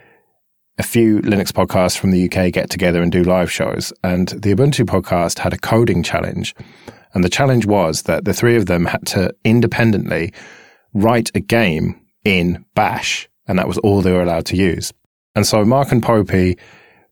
a 0.78 0.82
few 0.82 1.20
Linux 1.20 1.52
podcasts 1.52 1.98
from 1.98 2.12
the 2.12 2.24
UK 2.24 2.50
get 2.50 2.70
together 2.70 3.02
and 3.02 3.12
do 3.12 3.22
live 3.22 3.52
shows. 3.52 3.92
And 4.02 4.28
the 4.28 4.54
Ubuntu 4.54 4.86
podcast 4.86 5.40
had 5.40 5.52
a 5.52 5.58
coding 5.58 6.02
challenge. 6.02 6.54
And 7.12 7.22
the 7.22 7.28
challenge 7.28 7.66
was 7.66 8.02
that 8.02 8.24
the 8.24 8.32
three 8.32 8.56
of 8.56 8.66
them 8.66 8.86
had 8.86 9.04
to 9.08 9.34
independently 9.44 10.32
write 10.94 11.30
a 11.34 11.40
game 11.40 12.00
in 12.24 12.64
Bash. 12.74 13.28
And 13.46 13.58
that 13.58 13.68
was 13.68 13.76
all 13.78 14.00
they 14.00 14.12
were 14.12 14.22
allowed 14.22 14.46
to 14.46 14.56
use. 14.56 14.94
And 15.34 15.46
so 15.46 15.62
Mark 15.62 15.92
and 15.92 16.02
Popey 16.02 16.58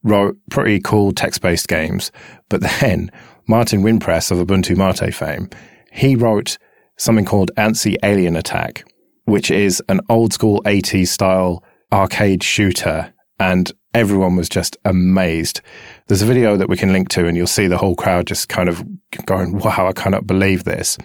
wrote 0.03 0.37
pretty 0.51 0.81
cool 0.81 1.13
text-based 1.13 1.69
games. 1.69 2.11
But 2.49 2.63
then 2.81 3.11
Martin 3.47 3.83
Wimpress 3.83 4.31
of 4.31 4.47
Ubuntu 4.47 4.77
Mate 4.77 5.15
fame, 5.15 5.51
he 5.93 6.17
wrote 6.17 6.59
something 6.97 7.25
called 7.25 7.51
ANSI 7.57 7.97
Alien 8.03 8.37
Attack, 8.37 8.85
which 9.25 9.51
is 9.51 9.83
an 9.89 10.01
old 10.09 10.33
school 10.33 10.63
80s 10.65 11.09
style 11.09 11.65
arcade 11.93 12.43
shooter. 12.43 13.13
And 13.39 13.73
everyone 13.95 14.37
was 14.37 14.49
just 14.49 14.77
amazed. 14.85 15.63
There's 16.07 16.23
a 16.23 16.27
video 16.27 16.57
that 16.57 16.69
we 16.69 16.77
can 16.77 16.93
link 16.93 17.09
to, 17.11 17.27
and 17.27 17.37
you'll 17.37 17.47
see 17.47 17.67
the 17.67 17.79
whole 17.79 17.95
crowd 17.95 18.27
just 18.27 18.49
kind 18.49 18.69
of 18.69 18.85
going, 19.25 19.59
wow, 19.59 19.87
I 19.89 19.93
cannot 19.93 20.27
believe 20.27 20.65
this. 20.65 20.99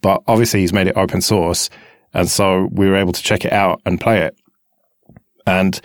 But 0.00 0.22
obviously, 0.26 0.60
he's 0.60 0.72
made 0.72 0.86
it 0.86 0.96
open 0.96 1.20
source. 1.20 1.68
And 2.14 2.28
so 2.28 2.68
we 2.72 2.88
were 2.88 2.96
able 2.96 3.12
to 3.12 3.22
check 3.22 3.44
it 3.44 3.52
out 3.52 3.82
and 3.84 4.00
play 4.00 4.22
it. 4.22 4.34
And 5.46 5.80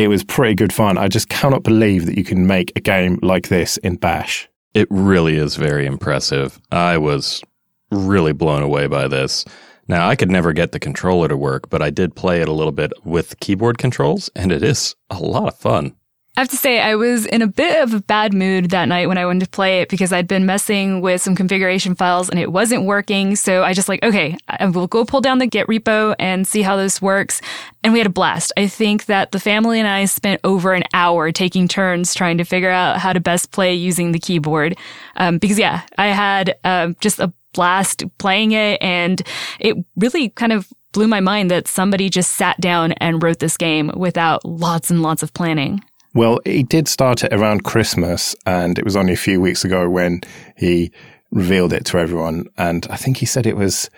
it 0.00 0.08
was 0.08 0.24
pretty 0.24 0.54
good 0.54 0.72
fun. 0.72 0.96
I 0.96 1.08
just 1.08 1.28
cannot 1.28 1.62
believe 1.62 2.06
that 2.06 2.16
you 2.16 2.24
can 2.24 2.46
make 2.46 2.72
a 2.74 2.80
game 2.80 3.18
like 3.22 3.48
this 3.48 3.76
in 3.78 3.96
Bash. 3.96 4.48
It 4.72 4.88
really 4.90 5.36
is 5.36 5.56
very 5.56 5.84
impressive. 5.84 6.58
I 6.72 6.96
was 6.96 7.42
really 7.90 8.32
blown 8.32 8.62
away 8.62 8.86
by 8.86 9.08
this. 9.08 9.44
Now, 9.88 10.08
I 10.08 10.16
could 10.16 10.30
never 10.30 10.52
get 10.52 10.72
the 10.72 10.78
controller 10.78 11.28
to 11.28 11.36
work, 11.36 11.68
but 11.68 11.82
I 11.82 11.90
did 11.90 12.14
play 12.14 12.40
it 12.40 12.48
a 12.48 12.52
little 12.52 12.72
bit 12.72 12.92
with 13.04 13.38
keyboard 13.40 13.76
controls, 13.76 14.30
and 14.34 14.52
it 14.52 14.62
is 14.62 14.94
a 15.10 15.18
lot 15.18 15.48
of 15.48 15.58
fun. 15.58 15.94
I 16.40 16.42
have 16.42 16.48
to 16.48 16.56
say, 16.56 16.80
I 16.80 16.94
was 16.94 17.26
in 17.26 17.42
a 17.42 17.46
bit 17.46 17.82
of 17.82 17.92
a 17.92 18.00
bad 18.00 18.32
mood 18.32 18.70
that 18.70 18.88
night 18.88 19.08
when 19.08 19.18
I 19.18 19.26
went 19.26 19.42
to 19.42 19.46
play 19.50 19.82
it 19.82 19.90
because 19.90 20.10
I'd 20.10 20.26
been 20.26 20.46
messing 20.46 21.02
with 21.02 21.20
some 21.20 21.36
configuration 21.36 21.94
files 21.94 22.30
and 22.30 22.40
it 22.40 22.50
wasn't 22.50 22.86
working. 22.86 23.36
So 23.36 23.62
I 23.62 23.74
just 23.74 23.90
like, 23.90 24.02
okay, 24.02 24.38
I 24.48 24.64
will 24.64 24.86
go 24.86 25.04
pull 25.04 25.20
down 25.20 25.36
the 25.36 25.46
Git 25.46 25.66
repo 25.66 26.14
and 26.18 26.48
see 26.48 26.62
how 26.62 26.76
this 26.76 27.02
works. 27.02 27.42
And 27.84 27.92
we 27.92 27.98
had 27.98 28.06
a 28.06 28.10
blast. 28.10 28.54
I 28.56 28.68
think 28.68 29.04
that 29.04 29.32
the 29.32 29.38
family 29.38 29.78
and 29.78 29.86
I 29.86 30.06
spent 30.06 30.40
over 30.42 30.72
an 30.72 30.84
hour 30.94 31.30
taking 31.30 31.68
turns 31.68 32.14
trying 32.14 32.38
to 32.38 32.44
figure 32.44 32.70
out 32.70 32.96
how 32.96 33.12
to 33.12 33.20
best 33.20 33.50
play 33.50 33.74
using 33.74 34.12
the 34.12 34.18
keyboard. 34.18 34.78
Um, 35.16 35.36
because 35.36 35.58
yeah, 35.58 35.82
I 35.98 36.06
had 36.06 36.56
uh, 36.64 36.94
just 37.00 37.18
a 37.18 37.30
blast 37.52 38.02
playing 38.16 38.52
it 38.52 38.80
and 38.80 39.20
it 39.58 39.76
really 39.94 40.30
kind 40.30 40.54
of 40.54 40.72
blew 40.92 41.06
my 41.06 41.20
mind 41.20 41.50
that 41.50 41.68
somebody 41.68 42.08
just 42.08 42.30
sat 42.30 42.58
down 42.62 42.92
and 42.92 43.22
wrote 43.22 43.40
this 43.40 43.58
game 43.58 43.90
without 43.94 44.42
lots 44.46 44.90
and 44.90 45.02
lots 45.02 45.22
of 45.22 45.34
planning. 45.34 45.82
Well, 46.14 46.40
he 46.44 46.62
did 46.62 46.88
start 46.88 47.22
it 47.22 47.32
around 47.32 47.64
Christmas, 47.64 48.34
and 48.46 48.78
it 48.78 48.84
was 48.84 48.96
only 48.96 49.12
a 49.12 49.16
few 49.16 49.40
weeks 49.40 49.64
ago 49.64 49.88
when 49.88 50.22
he 50.56 50.90
revealed 51.30 51.72
it 51.72 51.84
to 51.86 51.98
everyone. 51.98 52.46
And 52.58 52.86
I 52.90 52.96
think 52.96 53.18
he 53.18 53.26
said 53.26 53.46
it 53.46 53.56
was 53.56 53.88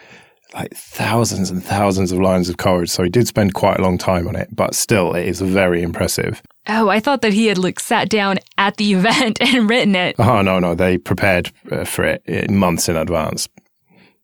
like 0.54 0.74
thousands 0.74 1.50
and 1.50 1.64
thousands 1.64 2.12
of 2.12 2.20
lines 2.20 2.48
of 2.48 2.58
code. 2.58 2.90
So 2.90 3.02
he 3.02 3.08
did 3.08 3.26
spend 3.26 3.54
quite 3.54 3.78
a 3.78 3.82
long 3.82 3.96
time 3.96 4.28
on 4.28 4.36
it, 4.36 4.54
but 4.54 4.74
still, 4.74 5.14
it 5.14 5.26
is 5.26 5.40
very 5.40 5.82
impressive. 5.82 6.42
Oh, 6.68 6.88
I 6.88 7.00
thought 7.00 7.22
that 7.22 7.32
he 7.32 7.46
had 7.46 7.58
like 7.58 7.80
sat 7.80 8.08
down 8.08 8.38
at 8.58 8.76
the 8.76 8.92
event 8.94 9.40
and 9.40 9.68
written 9.68 9.94
it. 9.94 10.16
Oh, 10.18 10.42
no, 10.42 10.58
no. 10.58 10.74
They 10.74 10.98
prepared 10.98 11.50
uh, 11.70 11.84
for 11.84 12.04
it 12.04 12.22
uh, 12.28 12.52
months 12.52 12.88
in 12.88 12.96
advance, 12.96 13.48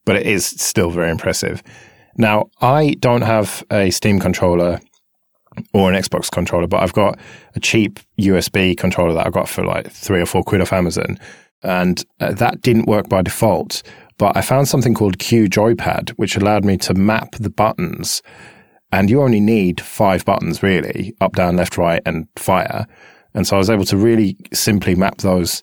but 0.05 0.16
it 0.16 0.27
is 0.27 0.46
still 0.46 0.90
very 0.90 1.11
impressive. 1.11 1.62
Now, 2.16 2.51
I 2.61 2.96
don't 2.98 3.22
have 3.22 3.64
a 3.70 3.90
Steam 3.90 4.18
controller 4.18 4.81
or 5.72 5.92
an 5.92 6.00
Xbox 6.00 6.30
controller, 6.30 6.66
but 6.66 6.82
I've 6.82 6.92
got 6.92 7.18
a 7.54 7.60
cheap 7.60 8.00
USB 8.18 8.76
controller 8.76 9.14
that 9.14 9.26
I 9.26 9.30
got 9.30 9.48
for 9.48 9.64
like 9.64 9.90
three 9.90 10.20
or 10.20 10.26
four 10.26 10.42
quid 10.42 10.60
off 10.60 10.72
Amazon. 10.72 11.18
And 11.62 12.04
uh, 12.20 12.32
that 12.34 12.60
didn't 12.62 12.86
work 12.86 13.08
by 13.08 13.22
default. 13.22 13.82
But 14.18 14.36
I 14.36 14.42
found 14.42 14.68
something 14.68 14.94
called 14.94 15.18
QJoyPad, 15.18 16.10
which 16.10 16.36
allowed 16.36 16.64
me 16.64 16.76
to 16.78 16.94
map 16.94 17.36
the 17.36 17.50
buttons. 17.50 18.22
And 18.90 19.10
you 19.10 19.22
only 19.22 19.40
need 19.40 19.80
five 19.80 20.24
buttons, 20.24 20.62
really 20.62 21.14
up, 21.20 21.36
down, 21.36 21.56
left, 21.56 21.78
right, 21.78 22.02
and 22.06 22.26
fire. 22.36 22.86
And 23.34 23.46
so 23.46 23.56
I 23.56 23.58
was 23.58 23.70
able 23.70 23.84
to 23.86 23.96
really 23.96 24.36
simply 24.52 24.94
map 24.94 25.18
those 25.18 25.62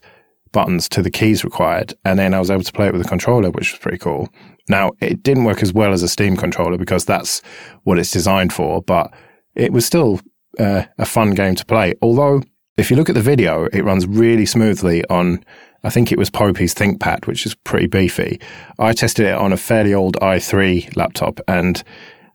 buttons 0.52 0.88
to 0.88 1.02
the 1.02 1.10
keys 1.10 1.44
required. 1.44 1.92
And 2.04 2.18
then 2.18 2.32
I 2.32 2.38
was 2.38 2.50
able 2.50 2.62
to 2.62 2.72
play 2.72 2.86
it 2.86 2.92
with 2.92 3.04
a 3.04 3.08
controller, 3.08 3.50
which 3.50 3.72
was 3.72 3.78
pretty 3.78 3.98
cool. 3.98 4.30
Now, 4.68 4.92
it 5.00 5.22
didn't 5.22 5.44
work 5.44 5.62
as 5.62 5.72
well 5.72 5.92
as 5.92 6.02
a 6.02 6.08
Steam 6.08 6.36
controller 6.36 6.78
because 6.78 7.04
that's 7.04 7.42
what 7.84 7.98
it's 7.98 8.10
designed 8.10 8.52
for. 8.52 8.80
But 8.80 9.12
it 9.56 9.72
was 9.72 9.84
still 9.84 10.20
uh, 10.58 10.84
a 10.98 11.04
fun 11.04 11.30
game 11.30 11.54
to 11.56 11.64
play. 11.64 11.94
Although, 12.02 12.42
if 12.76 12.90
you 12.90 12.96
look 12.96 13.08
at 13.08 13.14
the 13.14 13.22
video, 13.22 13.64
it 13.72 13.84
runs 13.84 14.06
really 14.06 14.46
smoothly 14.46 15.04
on, 15.06 15.44
I 15.82 15.90
think 15.90 16.12
it 16.12 16.18
was 16.18 16.30
Popey's 16.30 16.74
ThinkPad, 16.74 17.26
which 17.26 17.46
is 17.46 17.54
pretty 17.54 17.86
beefy. 17.86 18.40
I 18.78 18.92
tested 18.92 19.26
it 19.26 19.34
on 19.34 19.52
a 19.52 19.56
fairly 19.56 19.94
old 19.94 20.16
i3 20.20 20.96
laptop 20.96 21.40
and 21.48 21.82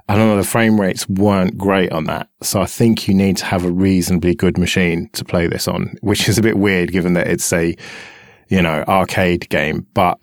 I 0.10 0.16
don't 0.16 0.28
know, 0.28 0.36
the 0.36 0.44
frame 0.44 0.82
rates 0.82 1.08
weren't 1.08 1.58
great 1.58 1.92
on 1.94 2.04
that. 2.06 2.28
So 2.42 2.62
I 2.62 2.66
think 2.66 3.08
you 3.08 3.14
need 3.14 3.38
to 3.38 3.46
have 3.46 3.64
a 3.64 3.72
reasonably 3.72 4.36
good 4.36 4.58
machine 4.58 5.10
to 5.14 5.24
play 5.24 5.48
this 5.48 5.68
on, 5.70 5.96
which 6.02 6.28
is 6.28 6.38
a 6.38 6.42
bit 6.42 6.58
weird 6.58 6.92
given 6.92 7.14
that 7.14 7.28
it's 7.28 7.54
a, 7.54 7.78
you 8.50 8.62
know, 8.62 8.84
arcade 8.90 9.48
game, 9.50 9.88
but 9.94 10.22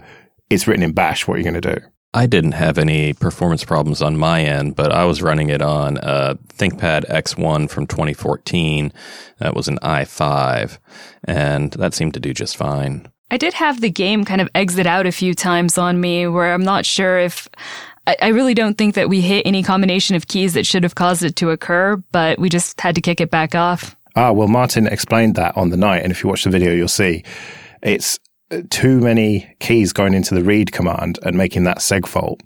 it's 0.51 0.67
written 0.67 0.83
in 0.83 0.93
Bash. 0.93 1.27
What 1.27 1.35
are 1.35 1.39
you 1.39 1.45
going 1.45 1.61
to 1.61 1.75
do? 1.75 1.81
I 2.15 2.27
didn't 2.27 2.53
have 2.53 2.79
any 2.79 3.13
performance 3.13 3.65
problems 3.65 4.01
on 4.01 4.17
my 4.17 4.43
end, 4.43 4.77
but 4.77 4.93
I 4.93 5.05
was 5.05 5.21
running 5.21 5.51
it 5.51 5.61
on 5.61 5.99
a 5.99 6.37
ThinkPad 6.57 7.07
X1 7.09 7.69
from 7.69 7.87
2014. 7.87 8.93
That 9.39 9.55
was 9.55 9.69
an 9.69 9.79
i5, 9.83 10.79
and 11.25 11.73
that 11.73 11.93
seemed 11.95 12.15
to 12.15 12.21
do 12.21 12.33
just 12.33 12.57
fine. 12.57 13.09
I 13.31 13.37
did 13.37 13.53
have 13.55 13.83
the 13.83 13.91
game 13.91 14.25
kind 14.25 14.41
of 14.41 14.49
exit 14.55 14.87
out 14.87 15.07
a 15.07 15.13
few 15.13 15.35
times 15.35 15.77
on 15.77 16.01
me 16.01 16.27
where 16.27 16.55
I'm 16.55 16.65
not 16.65 16.87
sure 16.87 17.19
if. 17.19 17.49
I, 18.23 18.29
really 18.29 18.55
don't 18.55 18.79
think 18.79 18.95
that 18.95 19.11
we 19.11 19.21
hit 19.21 19.47
any 19.47 19.63
combination 19.63 20.17
of 20.17 20.29
keys 20.29 20.55
that 20.55 20.65
should 20.65 20.83
have 20.83 20.95
caused 20.95 21.23
it 21.23 21.37
to 21.37 21.51
occur, 21.51 21.97
but 22.11 22.39
we 22.39 22.49
just 22.49 22.81
had 22.81 22.95
to 22.95 23.03
kick 23.03 23.21
it 23.21 23.31
back 23.31 23.55
off. 23.55 23.97
Ah, 24.17 24.33
well, 24.33 24.49
Martin 24.49 24.87
explained 24.87 25.35
that 25.35 25.55
on 25.59 25.69
the 25.69 25.77
night, 25.77 26.05
and 26.05 26.11
if 26.11 26.23
you 26.23 26.31
watch 26.31 26.45
the 26.45 26.49
video, 26.49 26.73
you'll 26.73 26.89
see 26.89 27.23
it's 27.83 28.19
too 28.71 29.01
many 29.01 29.55
keys 29.61 29.93
going 29.93 30.15
into 30.15 30.35
the 30.35 30.43
read 30.43 30.73
command 30.73 31.19
and 31.23 31.37
making 31.37 31.65
that 31.65 31.79
segfault. 31.79 32.41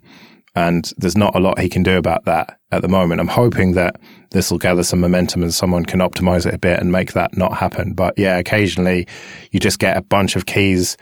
And 0.55 0.91
there's 0.97 1.17
not 1.17 1.35
a 1.35 1.39
lot 1.39 1.59
he 1.59 1.69
can 1.69 1.81
do 1.81 1.97
about 1.97 2.25
that 2.25 2.59
at 2.71 2.83
the 2.83 2.87
moment. 2.87 3.19
I'm 3.19 3.27
hoping 3.27 3.73
that 3.73 3.99
this 4.31 4.51
will 4.51 4.59
gather 4.59 4.83
some 4.83 4.99
momentum 4.99 5.41
and 5.41 5.53
someone 5.53 5.83
can 5.83 5.99
optimize 5.99 6.45
it 6.45 6.53
a 6.53 6.59
bit 6.59 6.79
and 6.79 6.91
make 6.91 7.13
that 7.13 7.35
not 7.35 7.57
happen. 7.57 7.93
But 7.93 8.13
yeah, 8.17 8.37
occasionally 8.37 9.07
you 9.51 9.59
just 9.59 9.79
get 9.79 9.97
a 9.97 10.01
bunch 10.01 10.35
of 10.35 10.45
keys, 10.45 10.95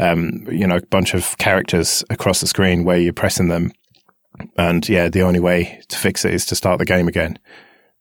um, 0.00 0.46
you 0.50 0.66
know, 0.66 0.76
a 0.76 0.86
bunch 0.86 1.14
of 1.14 1.38
characters 1.38 2.02
across 2.10 2.40
the 2.40 2.48
screen 2.48 2.82
where 2.82 2.98
you're 2.98 3.12
pressing 3.12 3.48
them. 3.48 3.70
And 4.56 4.88
yeah, 4.88 5.08
the 5.08 5.22
only 5.22 5.40
way 5.40 5.80
to 5.88 5.96
fix 5.96 6.24
it 6.24 6.34
is 6.34 6.44
to 6.46 6.56
start 6.56 6.78
the 6.78 6.84
game 6.84 7.06
again. 7.06 7.38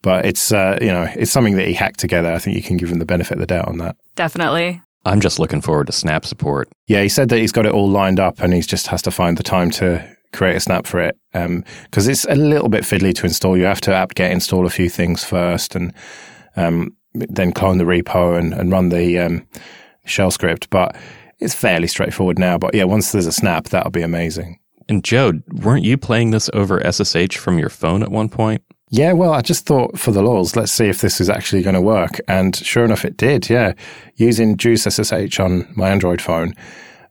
But 0.02 0.26
it's, 0.26 0.52
uh, 0.52 0.80
you 0.82 0.88
know, 0.88 1.08
it's 1.16 1.32
something 1.32 1.58
that 1.58 1.68
he 1.68 1.74
hacked 1.74 2.00
together. 2.00 2.32
I 2.32 2.40
think 2.40 2.56
you 2.56 2.64
can 2.64 2.78
give 2.78 2.90
him 2.90 3.00
the 3.00 3.06
benefit 3.06 3.34
of 3.34 3.40
the 3.40 3.48
doubt 3.48 3.68
on 3.68 3.78
that. 3.80 3.98
Definitely. 4.16 4.82
I'm 5.08 5.22
just 5.22 5.40
looking 5.40 5.62
forward 5.62 5.88
to 5.88 5.94
Snap 5.94 6.26
support. 6.26 6.70
Yeah, 6.88 7.02
he 7.02 7.10
said 7.10 7.30
that 7.30 7.38
he's 7.38 7.52
got 7.52 7.66
it 7.66 7.72
all 7.72 7.90
lined 7.90 8.20
up 8.20 8.40
and 8.42 8.54
he 8.54 8.62
just 8.62 8.88
has 8.88 9.02
to 9.04 9.12
find 9.12 9.38
the 9.38 9.44
time 9.44 9.72
to 9.72 10.06
create 10.34 10.56
a 10.58 10.60
snap 10.60 10.86
for 10.86 11.00
it 11.00 11.18
because 11.32 12.08
um, 12.08 12.12
it's 12.12 12.26
a 12.26 12.36
little 12.36 12.70
bit 12.70 12.84
fiddly 12.84 13.14
to 13.16 13.26
install. 13.26 13.58
You 13.58 13.64
have 13.64 13.82
to 13.82 13.94
apt-get 13.94 14.32
install 14.32 14.66
a 14.66 14.70
few 14.70 14.90
things 14.90 15.24
first 15.24 15.76
and 15.76 15.94
um, 16.56 16.96
then 17.14 17.54
clone 17.54 17.78
the 17.78 17.86
repo 17.86 18.38
and, 18.38 18.54
and 18.54 18.72
run 18.72 18.90
the 18.90 19.18
um, 19.20 19.48
shell 20.06 20.32
script. 20.32 20.70
But 20.70 20.96
it's 21.40 21.56
fairly 21.56 21.88
straightforward 21.88 22.38
now. 22.38 22.58
But 22.58 22.76
yeah, 22.76 22.84
once 22.84 23.12
there's 23.12 23.28
a 23.28 23.32
snap, 23.32 23.66
that'll 23.70 23.92
be 23.92 24.02
amazing. 24.02 24.60
And 24.90 25.04
Joe, 25.04 25.34
weren't 25.52 25.84
you 25.84 25.98
playing 25.98 26.32
this 26.32 26.50
over 26.54 26.82
SSH 26.90 27.36
from 27.38 27.60
your 27.60 27.70
phone 27.70 28.04
at 28.04 28.12
one 28.12 28.30
point? 28.30 28.64
Yeah, 28.90 29.12
well, 29.12 29.34
I 29.34 29.42
just 29.42 29.66
thought 29.66 30.00
for 30.00 30.12
the 30.12 30.22
laws, 30.22 30.56
let's 30.56 30.72
see 30.72 30.88
if 30.88 31.02
this 31.02 31.20
is 31.20 31.30
actually 31.30 31.62
going 31.62 31.76
to 31.76 31.82
work. 31.82 32.20
And 32.28 32.56
sure 32.56 32.86
enough, 32.86 33.04
it 33.04 33.18
did. 33.18 33.50
Yeah. 33.50 33.74
Using 34.16 34.56
JuiceSSH 34.56 35.44
on 35.44 35.68
my 35.76 35.90
Android 35.90 36.22
phone, 36.22 36.54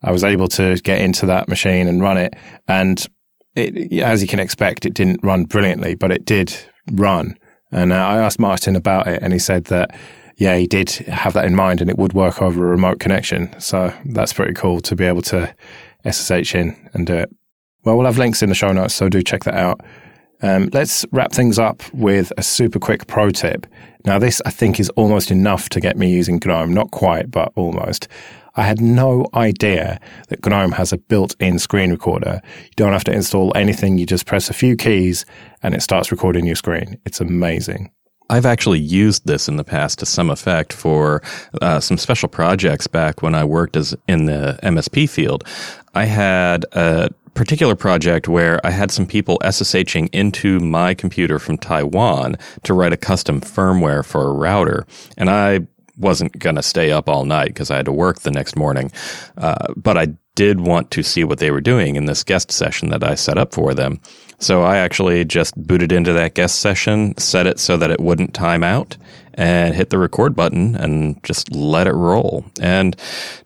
I 0.03 0.11
was 0.11 0.25
able 0.25 0.49
to 0.49 0.77
get 0.77 1.01
into 1.01 1.27
that 1.27 1.49
machine 1.49 1.87
and 1.87 2.01
run 2.01 2.17
it. 2.17 2.35
And 2.67 3.07
it, 3.55 4.03
as 4.03 4.23
you 4.23 4.29
can 4.29 4.41
expect, 4.41 4.87
it 4.87 4.95
didn't 4.95 5.23
run 5.23 5.45
brilliantly, 5.45 5.95
but 5.97 6.11
it 6.11 6.25
did 6.25 6.57
run. 6.93 7.37
And 7.73 7.93
uh, 7.93 7.97
I 7.97 8.19
asked 8.19 8.39
Martin 8.39 8.77
about 8.77 9.07
it, 9.07 9.23
and 9.23 9.33
he 9.33 9.39
said 9.39 9.67
that, 9.67 9.95
yeah, 10.37 10.57
he 10.57 10.67
did 10.67 10.91
have 10.91 11.33
that 11.33 11.47
in 11.47 11.55
mind 11.55 11.81
and 11.81 11.91
it 11.91 11.99
would 11.99 12.13
work 12.13 12.43
over 12.43 12.67
a 12.67 12.71
remote 12.71 13.01
connection. 13.01 13.59
So 13.59 13.93
that's 14.05 14.35
pretty 14.35 14.53
cool 14.53 14.81
to 14.81 14.95
be 14.95 15.05
able 15.05 15.23
to 15.23 15.55
SSH 16.11 16.55
in 16.55 16.91
and 16.93 17.07
do 17.07 17.15
it. 17.15 17.31
Well, 17.85 17.97
we'll 17.97 18.07
have 18.07 18.19
links 18.19 18.43
in 18.43 18.51
the 18.51 18.55
show 18.55 18.73
notes, 18.73 18.95
so 18.95 19.09
do 19.09 19.23
check 19.23 19.45
that 19.45 19.55
out. 19.55 19.81
Um, 20.43 20.69
let's 20.73 21.05
wrap 21.13 21.33
things 21.33 21.59
up 21.59 21.83
with 21.95 22.33
a 22.37 22.43
super 22.43 22.79
quick 22.79 23.07
pro 23.07 23.31
tip. 23.31 23.67
Now, 24.05 24.19
this 24.19 24.41
I 24.45 24.51
think 24.51 24.79
is 24.79 24.91
almost 24.91 25.31
enough 25.31 25.69
to 25.71 25.81
get 25.81 25.97
me 25.97 26.13
using 26.13 26.41
GNOME. 26.45 26.73
Not 26.73 26.91
quite, 26.91 27.31
but 27.31 27.53
almost. 27.57 28.09
I 28.55 28.63
had 28.63 28.81
no 28.81 29.27
idea 29.35 30.01
that 30.29 30.45
GNOME 30.45 30.73
has 30.73 30.93
a 30.93 30.99
built-in 30.99 31.59
screen 31.59 31.91
recorder. 31.91 32.41
You 32.65 32.71
don't 32.77 32.93
have 32.93 33.05
to 33.05 33.13
install 33.13 33.53
anything. 33.55 33.99
You 33.99 34.07
just 34.07 34.25
press 34.25 34.49
a 34.49 34.55
few 34.55 34.77
keys 34.77 35.27
and 35.63 35.75
it 35.75 35.83
starts 35.83 36.11
recording 36.11 36.47
your 36.47 36.57
screen. 36.57 36.99
It's 37.05 37.21
amazing. 37.21 37.91
I've 38.29 38.47
actually 38.47 38.81
used 38.81 39.27
this 39.27 39.47
in 39.47 39.57
the 39.57 39.65
past 39.65 39.99
to 40.01 40.07
some 40.07 40.31
effect 40.31 40.73
for 40.73 41.23
uh, 41.61 41.81
some 41.81 41.99
special 41.99 42.29
projects 42.29 42.87
back 42.87 43.23
when 43.23 43.35
I 43.35 43.45
worked 43.45 43.77
as 43.77 43.95
in 44.09 44.27
the 44.27 44.59
MSP 44.63 45.09
field. 45.09 45.45
I 45.95 46.07
had 46.07 46.65
a 46.73 47.11
particular 47.37 47.77
project 47.77 48.27
where 48.27 48.65
I 48.67 48.71
had 48.71 48.91
some 48.91 49.07
people 49.07 49.39
SSHing 49.45 50.09
into 50.13 50.59
my 50.59 50.95
computer 50.95 51.39
from 51.39 51.59
Taiwan 51.59 52.37
to 52.65 52.75
write 52.75 52.93
a 52.93 52.97
custom 52.97 53.41
firmware 53.41 54.05
for 54.05 54.23
a 54.23 54.33
router. 54.33 54.87
And 55.17 55.31
I 55.31 55.67
wasn't 55.99 56.39
going 56.39 56.57
to 56.57 56.63
stay 56.63 56.91
up 56.91 57.09
all 57.09 57.25
night 57.25 57.49
because 57.49 57.71
I 57.71 57.77
had 57.77 57.87
to 57.87 57.93
work 57.93 58.21
the 58.21 58.31
next 58.31 58.57
morning. 58.57 58.91
Uh, 59.37 59.73
but 59.77 59.97
I 59.97 60.09
did 60.35 60.61
want 60.61 60.91
to 60.91 61.03
see 61.03 61.25
what 61.25 61.39
they 61.39 61.51
were 61.51 61.61
doing 61.61 61.97
in 61.97 62.07
this 62.07 62.25
guest 62.25 62.51
session 62.51 62.91
that 62.91 63.05
I 63.05 63.15
set 63.15 63.39
up 63.39 63.55
for 63.55 63.75
them. 63.75 64.01
So 64.39 64.63
I 64.63 64.79
actually 64.79 65.25
just 65.25 65.57
booted 65.57 65.93
into 65.93 66.13
that 66.13 66.35
guest 66.35 66.59
session, 66.59 67.17
set 67.17 67.47
it 67.47 67.59
so 67.59 67.77
that 67.79 67.91
it 67.91 68.01
wouldn't 68.01 68.35
time 68.35 68.63
out, 68.63 68.97
and 69.35 69.75
hit 69.75 69.91
the 69.91 69.99
record 69.99 70.35
button 70.35 70.75
and 70.75 71.23
just 71.25 71.55
let 71.55 71.87
it 71.87 71.95
roll. 71.95 72.45
And 72.61 72.97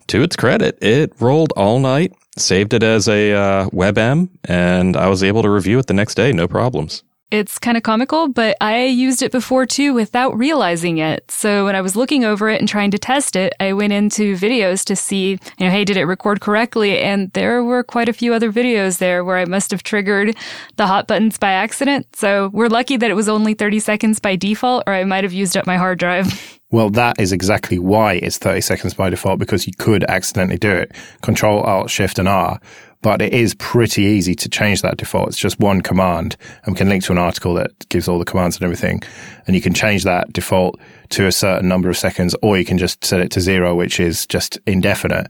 to 0.07 0.21
its 0.21 0.35
credit, 0.35 0.77
it 0.81 1.13
rolled 1.21 1.53
all 1.55 1.79
night, 1.79 2.13
saved 2.37 2.73
it 2.73 2.83
as 2.83 3.07
a 3.07 3.33
uh, 3.33 3.69
WebM, 3.69 4.29
and 4.45 4.95
I 4.95 5.07
was 5.07 5.23
able 5.23 5.41
to 5.43 5.49
review 5.49 5.79
it 5.79 5.87
the 5.87 5.93
next 5.93 6.15
day, 6.15 6.31
no 6.31 6.47
problems. 6.47 7.03
It's 7.31 7.57
kind 7.57 7.77
of 7.77 7.83
comical, 7.83 8.27
but 8.27 8.57
I 8.59 8.83
used 8.83 9.21
it 9.21 9.31
before 9.31 9.65
too 9.65 9.93
without 9.93 10.37
realizing 10.37 10.97
it. 10.97 11.31
So 11.31 11.63
when 11.63 11.77
I 11.77 11.81
was 11.81 11.95
looking 11.95 12.25
over 12.25 12.49
it 12.49 12.59
and 12.59 12.67
trying 12.67 12.91
to 12.91 12.99
test 12.99 13.37
it, 13.37 13.53
I 13.57 13.71
went 13.71 13.93
into 13.93 14.35
videos 14.35 14.83
to 14.85 14.97
see, 14.97 15.39
you 15.57 15.65
know, 15.65 15.69
hey, 15.69 15.85
did 15.85 15.95
it 15.95 16.03
record 16.03 16.41
correctly? 16.41 16.99
And 16.99 17.31
there 17.31 17.63
were 17.63 17.83
quite 17.83 18.09
a 18.09 18.13
few 18.13 18.33
other 18.33 18.51
videos 18.51 18.97
there 18.97 19.23
where 19.23 19.37
I 19.37 19.45
must 19.45 19.71
have 19.71 19.81
triggered 19.81 20.35
the 20.75 20.87
hot 20.87 21.07
buttons 21.07 21.37
by 21.37 21.51
accident. 21.51 22.13
So 22.17 22.49
we're 22.51 22.67
lucky 22.67 22.97
that 22.97 23.09
it 23.09 23.15
was 23.15 23.29
only 23.29 23.53
30 23.53 23.79
seconds 23.79 24.19
by 24.19 24.35
default, 24.35 24.83
or 24.85 24.93
I 24.93 25.05
might 25.05 25.23
have 25.23 25.31
used 25.31 25.55
up 25.55 25.65
my 25.65 25.77
hard 25.77 25.99
drive. 25.99 26.57
Well, 26.71 26.89
that 26.91 27.19
is 27.19 27.33
exactly 27.33 27.79
why 27.79 28.13
it's 28.13 28.37
30 28.37 28.61
seconds 28.61 28.93
by 28.93 29.09
default 29.09 29.39
because 29.39 29.67
you 29.67 29.73
could 29.77 30.05
accidentally 30.05 30.57
do 30.57 30.71
it. 30.71 30.93
Control 31.21 31.59
Alt 31.63 31.89
Shift 31.89 32.17
and 32.17 32.29
R 32.29 32.61
but 33.01 33.21
it 33.21 33.33
is 33.33 33.55
pretty 33.55 34.03
easy 34.03 34.35
to 34.35 34.49
change 34.49 34.81
that 34.81 34.97
default. 34.97 35.29
It's 35.29 35.37
just 35.37 35.59
one 35.59 35.81
command 35.81 36.37
and 36.63 36.73
we 36.73 36.77
can 36.77 36.89
link 36.89 37.03
to 37.05 37.11
an 37.11 37.17
article 37.17 37.53
that 37.55 37.89
gives 37.89 38.07
all 38.07 38.19
the 38.19 38.25
commands 38.25 38.57
and 38.57 38.63
everything. 38.63 39.01
And 39.47 39.55
you 39.55 39.61
can 39.61 39.73
change 39.73 40.03
that 40.03 40.31
default 40.33 40.79
to 41.09 41.25
a 41.25 41.31
certain 41.31 41.67
number 41.67 41.89
of 41.89 41.97
seconds, 41.97 42.35
or 42.41 42.57
you 42.57 42.65
can 42.65 42.77
just 42.77 43.03
set 43.03 43.19
it 43.19 43.31
to 43.31 43.41
zero, 43.41 43.75
which 43.75 43.99
is 43.99 44.25
just 44.27 44.59
indefinite. 44.67 45.27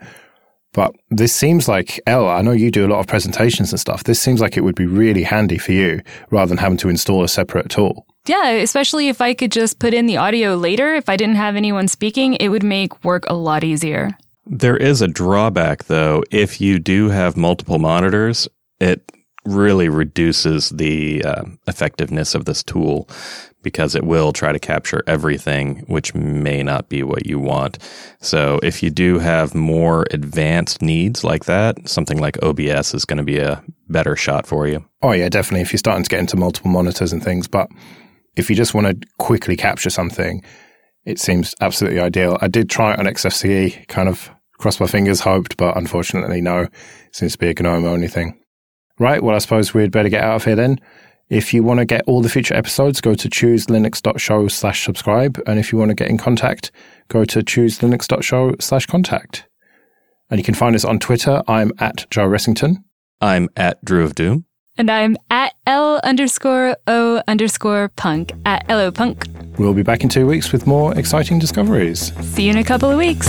But 0.73 0.95
this 1.10 1.36
seems 1.36 1.67
like, 1.67 1.99
L, 2.07 2.29
I 2.29 2.41
know 2.41 2.51
you 2.51 2.71
do 2.71 2.86
a 2.86 2.89
lot 2.89 2.99
of 2.99 3.07
presentations 3.07 3.71
and 3.71 3.79
stuff. 3.79 4.05
This 4.05 4.21
seems 4.21 4.39
like 4.39 4.55
it 4.55 4.62
would 4.62 4.75
be 4.75 4.86
really 4.86 5.23
handy 5.23 5.57
for 5.57 5.73
you 5.73 6.01
rather 6.29 6.47
than 6.47 6.57
having 6.57 6.77
to 6.77 6.89
install 6.89 7.23
a 7.23 7.27
separate 7.27 7.69
tool. 7.69 8.05
Yeah, 8.27 8.49
especially 8.51 9.10
if 9.10 9.19
I 9.19 9.34
could 9.34 9.51
just 9.51 9.79
put 9.79 9.93
in 9.93 10.05
the 10.05 10.17
audio 10.17 10.55
later. 10.55 10.93
If 10.93 11.10
I 11.10 11.17
didn't 11.17 11.36
have 11.36 11.55
anyone 11.55 11.88
speaking, 11.88 12.36
it 12.36 12.49
would 12.49 12.63
make 12.63 13.03
work 13.03 13.25
a 13.27 13.34
lot 13.34 13.63
easier. 13.63 14.15
There 14.45 14.77
is 14.77 15.01
a 15.01 15.08
drawback, 15.08 15.86
though. 15.86 16.23
If 16.32 16.60
you 16.60 16.80
do 16.80 17.10
have 17.10 17.38
multiple 17.38 17.80
monitors, 17.80 18.47
it 18.80 19.12
really 19.45 19.89
reduces 19.89 20.69
the 20.69 21.23
uh, 21.23 21.43
effectiveness 21.67 22.36
of 22.36 22.45
this 22.45 22.63
tool 22.63 23.10
because 23.63 23.95
it 23.95 24.04
will 24.04 24.34
try 24.34 24.51
to 24.51 24.60
capture 24.60 25.04
everything, 25.06 25.80
which 25.88 26.15
may 26.15 26.63
not 26.63 26.89
be 26.89 27.04
what 27.04 27.27
you 27.27 27.39
want. 27.39 27.77
So, 28.19 28.60
if 28.63 28.82
you 28.82 28.89
do 28.89 29.19
have 29.19 29.54
more 29.54 30.08
advanced 30.12 30.82
needs 30.82 31.23
like 31.23 31.45
that, 31.45 31.88
something 31.88 32.17
like 32.17 32.41
OBS 32.43 32.93
is 32.93 33.06
going 33.06 33.17
to 33.17 33.23
be 33.23 33.38
a 33.38 33.63
better 33.89 34.15
shot 34.15 34.47
for 34.47 34.67
you. 34.67 34.84
Oh, 35.01 35.12
yeah, 35.12 35.30
definitely. 35.30 35.62
If 35.62 35.71
you're 35.71 35.80
starting 35.80 36.04
to 36.04 36.10
get 36.10 36.19
into 36.19 36.38
multiple 36.38 36.71
monitors 36.71 37.13
and 37.13 37.23
things, 37.23 37.47
but 37.47 37.69
if 38.36 38.49
you 38.49 38.56
just 38.56 38.73
want 38.73 38.88
to 38.88 39.08
quickly 39.17 39.56
capture 39.56 39.89
something, 39.89 40.43
it 41.05 41.19
seems 41.19 41.55
absolutely 41.61 41.99
ideal. 41.99 42.37
I 42.41 42.47
did 42.47 42.69
try 42.69 42.93
it 42.93 42.99
on 42.99 43.05
XFCE, 43.05 43.87
kind 43.87 44.07
of 44.07 44.29
crossed 44.57 44.79
my 44.79 44.87
fingers, 44.87 45.21
hoped, 45.21 45.57
but 45.57 45.75
unfortunately, 45.75 46.41
no. 46.41 46.61
It 46.61 47.15
seems 47.15 47.33
to 47.33 47.37
be 47.37 47.49
a 47.49 47.53
GNOME 47.53 47.85
only 47.85 48.07
thing. 48.07 48.39
Right, 48.99 49.23
well, 49.23 49.35
I 49.35 49.39
suppose 49.39 49.73
we'd 49.73 49.91
better 49.91 50.09
get 50.09 50.23
out 50.23 50.35
of 50.35 50.45
here 50.45 50.55
then. 50.55 50.79
If 51.29 51.53
you 51.53 51.63
want 51.63 51.79
to 51.79 51.85
get 51.85 52.03
all 52.07 52.21
the 52.21 52.29
future 52.29 52.53
episodes, 52.53 52.99
go 52.99 53.15
to 53.15 53.29
chooselinux.show 53.29 54.49
slash 54.49 54.83
subscribe. 54.83 55.41
And 55.47 55.59
if 55.59 55.71
you 55.71 55.79
want 55.79 55.89
to 55.89 55.95
get 55.95 56.09
in 56.09 56.17
contact, 56.17 56.71
go 57.07 57.23
to 57.25 57.39
chooselinux.show 57.39 58.57
slash 58.59 58.85
contact. 58.85 59.47
And 60.29 60.39
you 60.39 60.43
can 60.43 60.53
find 60.53 60.75
us 60.75 60.85
on 60.85 60.99
Twitter. 60.99 61.41
I'm 61.47 61.71
at 61.79 62.05
Joe 62.09 62.27
Ressington. 62.27 62.83
I'm 63.21 63.49
at 63.55 63.83
Drew 63.83 64.03
of 64.03 64.13
Doom. 64.13 64.45
And 64.77 64.89
I'm 64.89 65.17
at 65.29 65.53
L 65.67 65.99
underscore 66.03 66.77
O 66.88 67.21
underscore 67.27 67.89
punk 67.95 68.31
at 68.45 68.67
LO 68.69 68.91
punk. 68.91 69.25
We'll 69.57 69.73
be 69.73 69.84
back 69.84 70.03
in 70.03 70.10
two 70.10 70.25
weeks 70.25 70.51
with 70.51 70.65
more 70.65 70.97
exciting 70.97 71.39
discoveries. 71.39 72.13
See 72.34 72.43
you 72.45 72.51
in 72.51 72.57
a 72.57 72.63
couple 72.63 72.89
of 72.89 72.97
weeks. 72.97 73.27